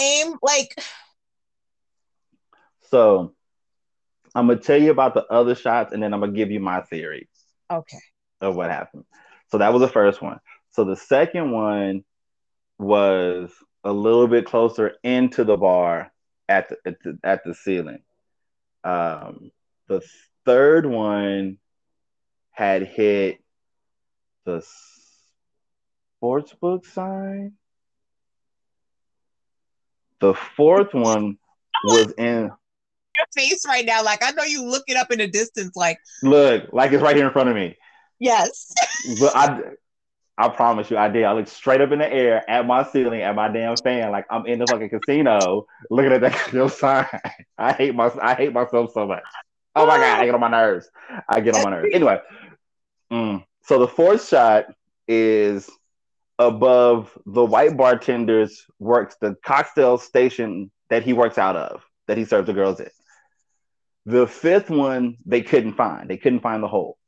[0.00, 0.76] aim, like,
[2.90, 3.34] So
[4.34, 6.80] I'm gonna tell you about the other shots, and then I'm gonna give you my
[6.82, 7.28] theories.
[7.70, 8.00] okay,
[8.40, 9.04] of what happened.
[9.50, 10.40] So that was the first one.
[10.70, 12.04] So the second one
[12.78, 13.52] was
[13.84, 16.12] a little bit closer into the bar
[16.48, 18.02] at the at the, at the ceiling.
[18.84, 19.52] Um,
[19.86, 20.02] the
[20.44, 21.58] third one
[22.52, 23.42] had hit
[24.44, 24.64] the
[26.22, 27.54] sportsbook sign.
[30.20, 31.38] The fourth one
[31.84, 32.50] was in
[33.16, 34.04] your face right now.
[34.04, 35.74] Like I know you look it up in the distance.
[35.76, 37.76] Like Look, like it's right here in front of me.
[38.20, 38.72] yes.
[39.20, 39.60] But I,
[40.38, 41.24] I promise you, I did.
[41.24, 44.26] I looked straight up in the air at my ceiling, at my damn fan, like
[44.30, 47.06] I'm in the fucking casino, looking at that sign.
[47.58, 49.22] I hate my, I hate myself so much.
[49.74, 50.90] Oh my god, I get on my nerves.
[51.28, 51.90] I get on my nerves.
[51.94, 52.18] Anyway,
[53.12, 54.66] mm, so the fourth shot
[55.06, 55.70] is
[56.38, 62.24] above the white bartender's works, the cocktail station that he works out of, that he
[62.24, 62.92] serves the girls at.
[64.06, 66.10] The fifth one they couldn't find.
[66.10, 66.98] They couldn't find the hole.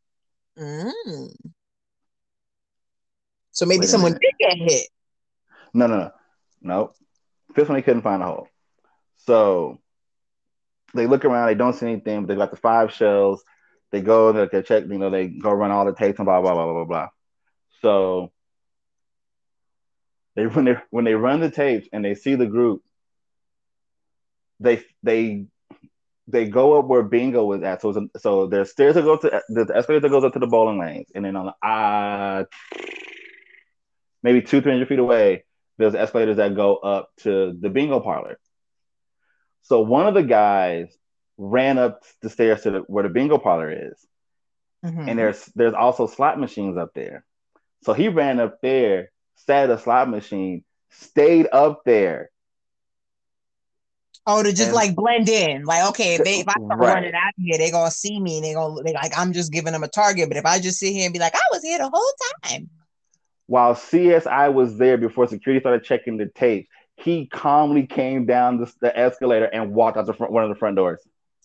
[0.58, 1.34] Mm.
[3.50, 4.88] So maybe Wait someone did get hit.
[5.72, 6.10] No, no, no,
[6.62, 6.92] no.
[7.54, 8.48] Fifth one, they couldn't find a hole.
[9.26, 9.80] So
[10.94, 13.44] they look around, they don't see anything, but they got the five shells.
[13.94, 16.40] They go, they, they check, you know, they go run all the tapes and blah
[16.40, 17.08] blah blah blah blah blah.
[17.80, 18.32] So
[20.34, 22.82] they when they when they run the tapes and they see the group,
[24.58, 25.46] they they
[26.26, 27.82] they go up where bingo was at.
[27.82, 30.40] So it's a, so there's stairs that go to the escalator that goes up to
[30.40, 32.44] the bowling lanes, and then on the uh
[34.24, 35.44] maybe two three hundred feet away,
[35.78, 38.40] there's escalators that go up to the bingo parlor.
[39.62, 40.88] So one of the guys
[41.36, 44.06] ran up the stairs to the, where the bingo parlor is,
[44.84, 45.08] Mhm.
[45.10, 47.24] and there's there's also slot machines up there.
[47.84, 52.30] So he ran up there, sat at a slot machine, stayed up there.
[54.26, 55.64] Oh, to just And- like blend in.
[55.64, 56.94] Like, okay, if, they, if I start Right.
[56.94, 59.72] running out here, they're gonna see me and they're gonna they like I'm just giving
[59.72, 60.28] them a target.
[60.28, 62.12] But if I just sit here and be like, I was here the whole
[62.42, 62.70] time.
[63.46, 68.72] While CSI was there before security started checking the tapes, he calmly came down the,
[68.80, 71.00] the escalator and walked out the front one of the front doors.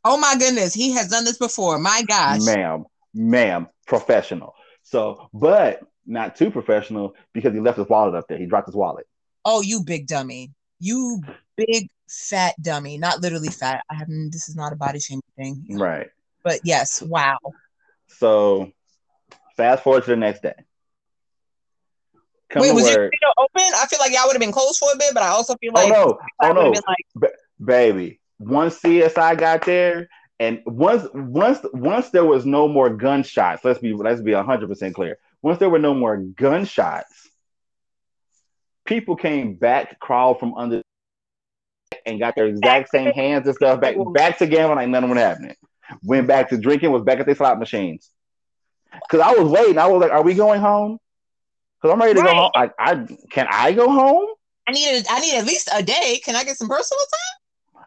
[0.06, 1.78] Oh my goodness, he has done this before.
[1.80, 2.42] My gosh.
[2.42, 4.56] Ma'am, ma'am, professional.
[4.84, 8.38] So, but not too professional because he left his wallet up there.
[8.38, 9.08] He dropped his wallet.
[9.46, 10.52] Oh, you big dummy.
[10.80, 11.22] You
[11.56, 12.98] big fat dummy.
[12.98, 13.84] Not literally fat.
[13.90, 15.66] I haven't this is not a body shaming thing.
[15.78, 16.10] Right.
[16.44, 17.38] But yes, wow.
[18.08, 18.72] So,
[19.58, 20.54] fast forward to the next day.
[22.50, 23.74] Come Wait, was your window open?
[23.76, 25.72] I feel like y'all would have been closed for a bit, but I also feel
[25.76, 26.20] oh, like Oh no!
[26.42, 26.72] Oh no!
[26.72, 27.34] like,
[27.64, 28.20] baby.
[28.40, 30.08] Once CSI got there,
[30.40, 33.64] and once once once there was no more gunshots.
[33.64, 35.18] Let's be let's be hundred percent clear.
[35.42, 37.30] Once there were no more gunshots,
[38.86, 40.82] people came back, crawled from under,
[42.06, 45.20] and got their exact same hands and stuff back back to gambling like nothing was
[45.20, 45.56] happening.
[46.04, 48.10] Went back to drinking, was back at their slot machines.
[49.10, 49.78] Cause I was waiting.
[49.78, 50.98] I was like, "Are we going home?"
[51.82, 52.30] Cause I'm ready to Right.
[52.30, 52.52] go home.
[52.56, 52.96] Like, I
[53.32, 54.28] can I go home?
[54.68, 56.22] I need a, I need at least a day.
[56.24, 57.39] Can I get some personal time?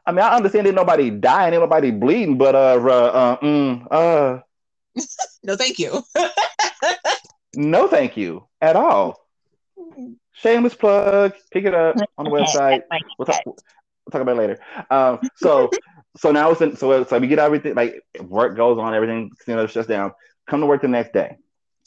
[0.04, 3.86] I mean, I understand that nobody dying, ain't nobody bleeding, but uh, uh, uh, mm,
[3.90, 4.40] uh,
[5.44, 6.02] No, thank you.
[7.56, 9.18] no, thank you at all.
[10.34, 11.34] Shameless plug.
[11.50, 12.82] Pick it up on the website.
[13.18, 13.56] We'll talk, we'll
[14.10, 14.58] talk about it later.
[14.90, 15.70] Um, so,
[16.16, 19.56] so now it's in, so so we get everything like work goes on, everything you
[19.56, 20.12] know shuts down.
[20.48, 21.36] Come to work the next day.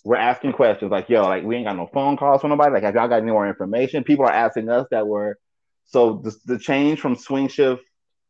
[0.03, 2.73] We're asking questions like, "Yo, like we ain't got no phone calls from nobody.
[2.73, 5.37] Like, have y'all got any more information?" People are asking us that were
[5.85, 7.81] so the, the change from swing shift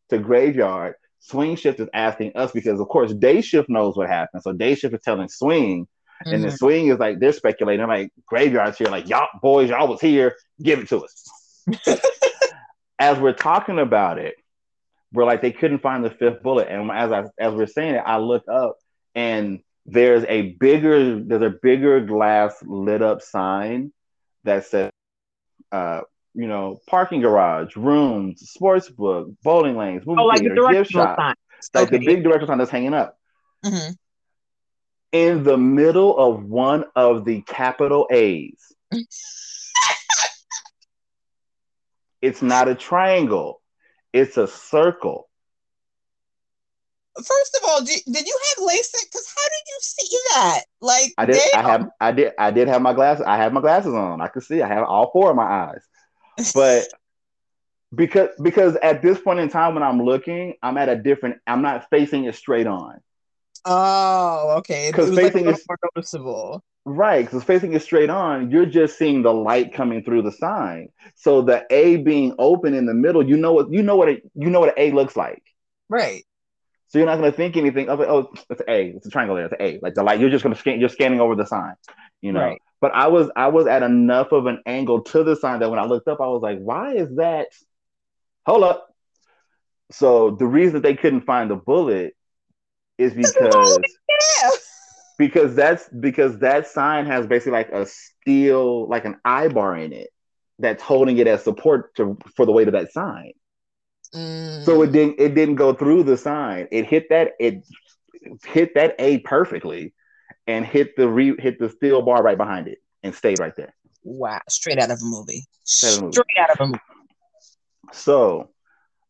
[0.10, 0.96] to graveyard.
[1.20, 4.44] Swing shift is asking us because, of course, day shift knows what happened.
[4.44, 5.88] So day shift is telling swing,
[6.26, 10.02] and the swing is like they're speculating like graveyard's here, like y'all boys, y'all was
[10.02, 11.26] here, give it to us.
[13.00, 14.36] as we're talking about it,
[15.12, 18.04] we're like they couldn't find the fifth bullet, and as I as we're saying it,
[18.06, 18.78] I look up
[19.16, 23.92] and there's a bigger there's a bigger glass lit up sign
[24.44, 24.92] that says,
[25.72, 26.02] uh,
[26.36, 30.92] you know, parking garage, rooms, sports book, bowling lanes, movie Oh, like the theater, gift
[30.92, 31.34] shop, sign.
[31.74, 33.18] like the big directional sign that's hanging up
[33.64, 33.98] Mhm.
[35.12, 38.74] in the middle of one of the capital A's.
[42.22, 43.62] it's not a triangle,
[44.14, 45.30] it's a circle.
[47.18, 49.06] First of all, did, did you have LASIK?
[49.10, 50.62] Because how did you see that?
[50.82, 51.66] Like, I did I damn.
[51.66, 54.20] have I did I did have my glasses I have my glasses on.
[54.20, 55.82] I could see I have all four of my eyes.
[56.54, 56.88] But
[57.96, 61.62] because because at this point in time when I'm looking, I'm at a different I'm
[61.62, 63.00] not facing it straight on.
[63.66, 64.90] Oh, okay.
[64.92, 66.64] Because it 'Cause was like a facing little is- more noticeable.
[66.88, 70.90] Right, because facing it straight on, you're just seeing the light coming through the sign.
[71.16, 74.22] So the A being open in the middle, you know what you know what it,
[74.36, 75.42] you know what an A looks like.
[75.90, 76.24] Right.
[76.90, 78.08] So you're not going to think anything of it.
[78.08, 78.90] Oh, it's an A.
[78.90, 79.46] It's a triangle there.
[79.46, 79.80] It's an A.
[79.82, 80.20] Like the light.
[80.20, 80.80] You're just going to scan.
[80.80, 81.74] You're scanning over the sign.
[82.22, 82.42] You know.
[82.42, 82.62] Right.
[82.86, 85.80] But I was I was at enough of an angle to the sign that when
[85.80, 87.48] I looked up, I was like, why is that?
[88.46, 88.94] Hold up.
[89.90, 92.16] So the reason that they couldn't find the bullet
[93.00, 93.80] is because
[95.18, 99.92] because that's because that sign has basically like a steel like an eye bar in
[99.92, 100.12] it
[100.60, 103.32] that's holding it as support to for the weight of that sign.
[104.64, 106.68] So it didn't it didn't go through the sign.
[106.70, 107.66] It hit that it
[108.46, 109.96] hit that A perfectly
[110.48, 113.74] and hit the re hit the steel bar right behind it and stayed right there.
[114.04, 115.46] Wow, straight out of a movie.
[115.64, 116.40] Straight out of a movie.
[116.40, 116.80] Out of a movie.
[117.92, 118.50] So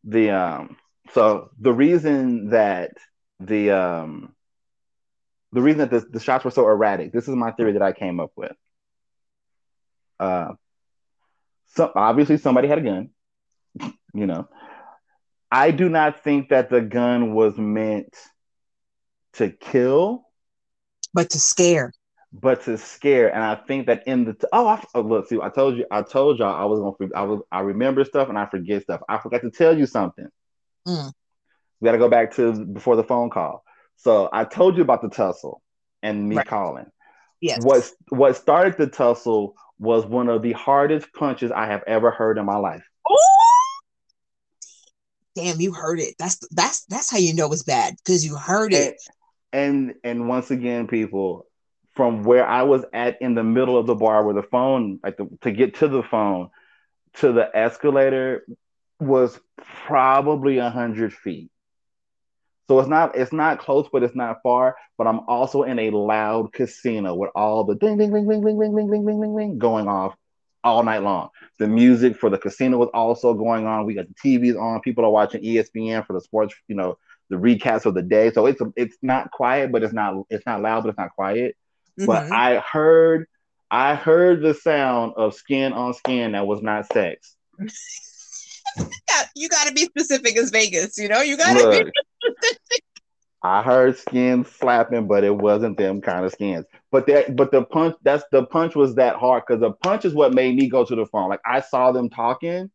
[0.04, 0.76] the um
[1.12, 2.92] so the reason that
[3.40, 4.34] the um
[5.52, 7.92] the reason that the, the shots were so erratic, this is my theory that I
[7.92, 8.56] came up with.
[10.18, 10.52] Uh
[11.68, 13.10] so obviously somebody had a gun,
[14.14, 14.48] you know.
[15.50, 18.14] I do not think that the gun was meant
[19.34, 20.25] to kill,
[21.16, 21.92] But to scare.
[22.30, 23.34] but to scare.
[23.34, 25.86] And I think that in the t- oh, I, oh, look, see, I told you,
[25.90, 29.00] I told y'all I was gonna, I was, I remember stuff and I forget stuff.
[29.08, 30.28] I forgot to tell you something.
[30.86, 31.10] Mm.
[31.80, 33.64] We got to go back to before the phone call.
[33.96, 35.62] So I told you about the tussle
[36.02, 36.46] and me Right.
[36.46, 36.86] calling.
[37.40, 37.62] Yes.
[37.62, 42.36] What what started the tussle was one of the hardest punches I have ever heard
[42.36, 42.84] in my life.
[43.10, 43.16] Ooh!
[45.34, 46.14] Damn, you heard it.
[46.18, 48.96] That's that's that's how you know it's bad because you heard it.
[49.56, 51.46] And and once again, people,
[51.94, 55.16] from where I was at in the middle of the bar where the phone, like
[55.16, 56.50] the, to get to the phone,
[57.14, 58.44] to the escalator
[59.00, 59.40] was
[59.86, 61.50] probably a hundred feet.
[62.68, 64.76] So it's not it's not close, but it's not far.
[64.98, 68.58] But I'm also in a loud casino with all the ding ding ding ding ding
[68.58, 70.14] ding ding ding ding ding ding going off
[70.64, 71.30] all night long.
[71.58, 73.86] The music for the casino was also going on.
[73.86, 74.80] We got the TVs on.
[74.82, 76.98] People are watching E ESPN for the sports, you know,
[77.30, 78.30] the recaps of the day.
[78.32, 81.56] So it's it's not quiet, but it's not it's not loud, but it's not quiet.
[81.98, 82.32] But Mhm.
[82.32, 83.26] I heard
[83.70, 87.36] I heard the sound of skin on skin that was not sex.
[88.78, 90.98] Yeah, you got to be specific as Vegas.
[90.98, 91.84] You know, you got to be.
[91.84, 91.92] Look,
[93.42, 96.66] I heard skin slapping, but it wasn't them kind of skins.
[96.90, 100.14] But that, but the punch, that's the punch was that hard because the punch is
[100.14, 101.28] what made me go to the phone.
[101.28, 102.70] Like I saw them talking,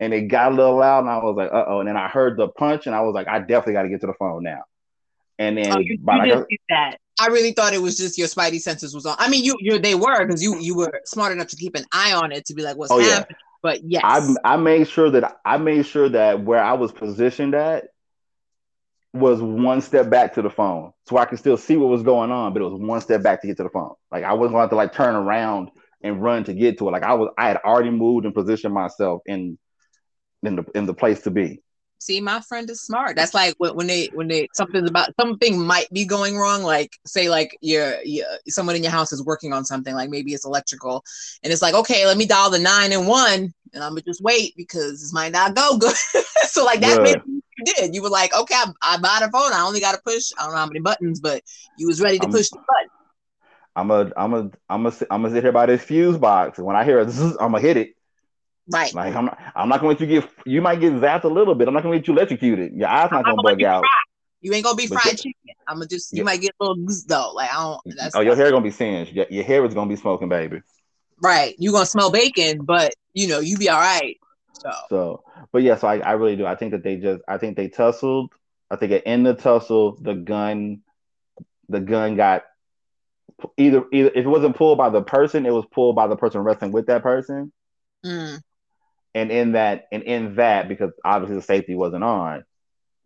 [0.00, 1.80] and it got a little loud, and I was like, uh oh.
[1.80, 4.00] And then I heard the punch, and I was like, I definitely got to get
[4.02, 4.62] to the phone now.
[5.38, 6.98] And then, Oh, you, by you like did a- that.
[7.20, 9.14] I really thought it was just your spidey senses was on.
[9.18, 11.84] I mean, you you they were because you you were smart enough to keep an
[11.92, 13.18] eye on it to be like what's Oh, yeah.
[13.18, 13.36] happening.
[13.62, 17.54] But yes, I I made sure that I made sure that where I was positioned
[17.54, 17.84] at
[19.12, 22.32] was one step back to the phone, so I could still see what was going
[22.32, 23.94] on, but it was one step back to get to the phone.
[24.10, 25.70] Like I wasn't going to have to like turn around
[26.02, 26.90] and run to get to it.
[26.90, 29.56] Like I was, I had already moved and positioned myself in
[30.46, 31.60] in the in the place to be.
[31.98, 35.58] see my friend is smart that's like when, when they when they something's about something
[35.58, 37.94] might be going wrong like say like you're,
[38.48, 41.02] someone in your house is working on something like maybe it's electrical
[41.42, 44.22] and it's like okay let me dial the nine and one and i'm gonna just
[44.22, 45.96] wait because this might not go good
[46.54, 49.52] so like that made you did you were like okay i, I bought a phone
[49.54, 51.42] i only got to push i don't know how many buttons but
[51.78, 52.90] you was ready to I'm- push the button
[53.76, 56.60] I'm a I'm a I'm a I'm gonna sit here by this fuse box.
[56.60, 57.96] When I hear a zzz, I'm gonna hit it.
[58.68, 61.28] Right Like I'm not I'm not gonna let you get you might get zapped a
[61.28, 61.68] little bit.
[61.68, 62.72] I'm not gonna let you electrocuted.
[62.74, 63.84] Your eyes not gonna gonna bug out.
[64.40, 65.32] you ain't gonna be fried chicken
[65.66, 66.24] i'm gonna just you Yeah.
[66.24, 69.12] might get a little though like i don't that's Oh, your hair gonna be singed.
[69.12, 70.60] Your, your hair is gonna be smoking, baby.
[71.22, 74.16] right you gonna smell bacon but you know you be all right
[74.52, 76.46] so So, but yeah, so I, I really do.
[76.46, 78.26] I think that they just, I think they tussled.
[78.70, 80.80] I think in the tussle, the gun,
[81.68, 82.44] the gun got
[83.56, 86.40] either either if it wasn't pulled by the person, it was pulled by the person
[86.40, 87.52] wrestling with that person.
[88.04, 88.40] mm.
[89.14, 92.44] And in that, and in that, because obviously the safety wasn't on,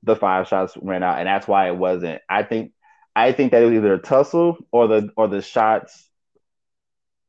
[0.02, 2.22] the five shots ran out, and that's why it wasn't.
[2.28, 2.72] I think,
[3.14, 6.08] I think that it was either a tussle or the or the shots.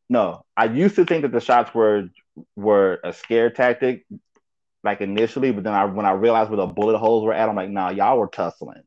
[0.09, 2.09] No, I used to think that the shots were
[2.55, 4.05] were a scare tactic,
[4.83, 7.55] like initially, but then I when I realized where the bullet holes were at, I'm
[7.55, 8.81] like, nah, y'all were tussling.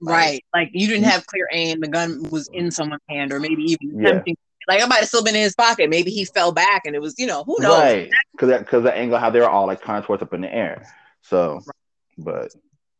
[0.00, 0.44] Like- Right.
[0.54, 1.80] Like you didn't have clear aim.
[1.80, 4.08] The gun was in someone's hand, or maybe even Yeah.
[4.08, 4.36] attempting.
[4.66, 5.88] Like I might have still been in his pocket.
[5.88, 7.78] Maybe he fell back and it was, you know, who knows?
[7.78, 8.10] Right.
[8.32, 10.84] Because that because the angle how they were all like contours up in the air.
[11.22, 11.60] So,
[12.18, 12.52] but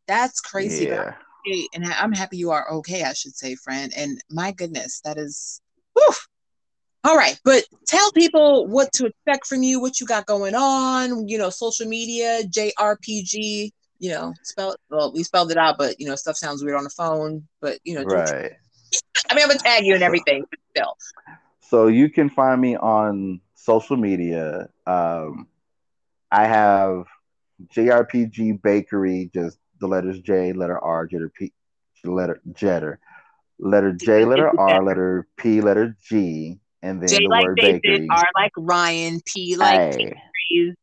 [0.06, 0.86] That's crazy.
[0.86, 1.14] yeah.
[1.74, 3.92] And I'm happy you are okay, I should say, friend.
[3.96, 5.60] And my goodness, that is
[5.94, 6.14] whew.
[7.04, 7.40] all right.
[7.44, 11.48] But tell people what to expect from you, what you got going on, you know,
[11.50, 16.36] social media, JRPG, you know, spell well, we spelled it out, but you know, stuff
[16.36, 17.46] sounds weird on the phone.
[17.60, 18.52] But you know, Right.
[19.30, 20.96] I mean, I'm gonna tag you and everything, but still.
[21.68, 24.68] So you can find me on social media.
[24.86, 25.48] Um,
[26.30, 27.04] I have
[27.74, 31.52] JRPG Bakery, just the letters J, letter R, letter P,
[32.04, 32.96] letter Jetter,
[33.58, 37.82] letter J, letter R, letter P, letter G, and then J the like word David,
[37.82, 38.08] bakery.
[38.10, 40.74] R like Ryan, P like Hey, pastries,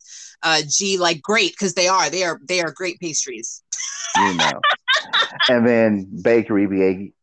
[0.44, 3.64] uh, G like great because they are they are they are great pastries.
[4.16, 4.62] you know.
[5.50, 7.14] and then bakery, B A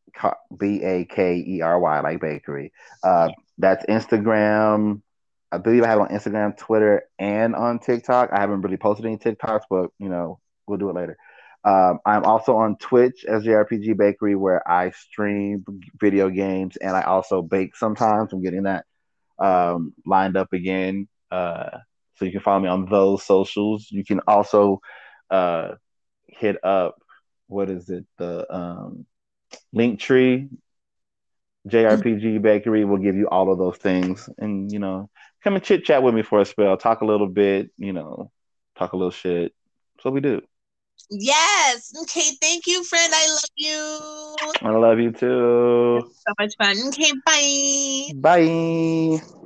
[0.58, 2.72] B A K E R Y, like bakery.
[3.04, 5.02] Uh, that's Instagram.
[5.50, 8.30] I believe I have on Instagram, Twitter, and on TikTok.
[8.32, 11.16] I haven't really posted any TikToks, but you know, we'll do it later.
[11.64, 15.64] Um, I'm also on Twitch as JRPG Bakery, where I stream
[16.00, 18.32] video games and I also bake sometimes.
[18.32, 18.84] I'm getting that
[19.38, 21.08] um, lined up again.
[21.30, 21.78] Uh,
[22.16, 23.88] so you can follow me on those socials.
[23.90, 24.80] You can also
[25.30, 25.74] uh,
[26.26, 26.96] hit up
[27.46, 29.06] what is it the um,
[29.74, 30.48] Linktree
[31.68, 35.08] JRPG Bakery will give you all of those things, and you know,
[35.44, 38.30] come and chit chat with me for a spell, talk a little bit, you know,
[38.76, 39.52] talk a little shit.
[39.96, 40.42] That's what we do.
[41.10, 41.92] Yes.
[42.02, 42.32] Okay.
[42.40, 43.12] Thank you, friend.
[43.14, 44.36] I love you.
[44.62, 46.10] I love you too.
[46.26, 46.76] So much fun.
[46.88, 47.12] Okay.
[47.24, 48.12] Bye.
[48.14, 49.42] Bye.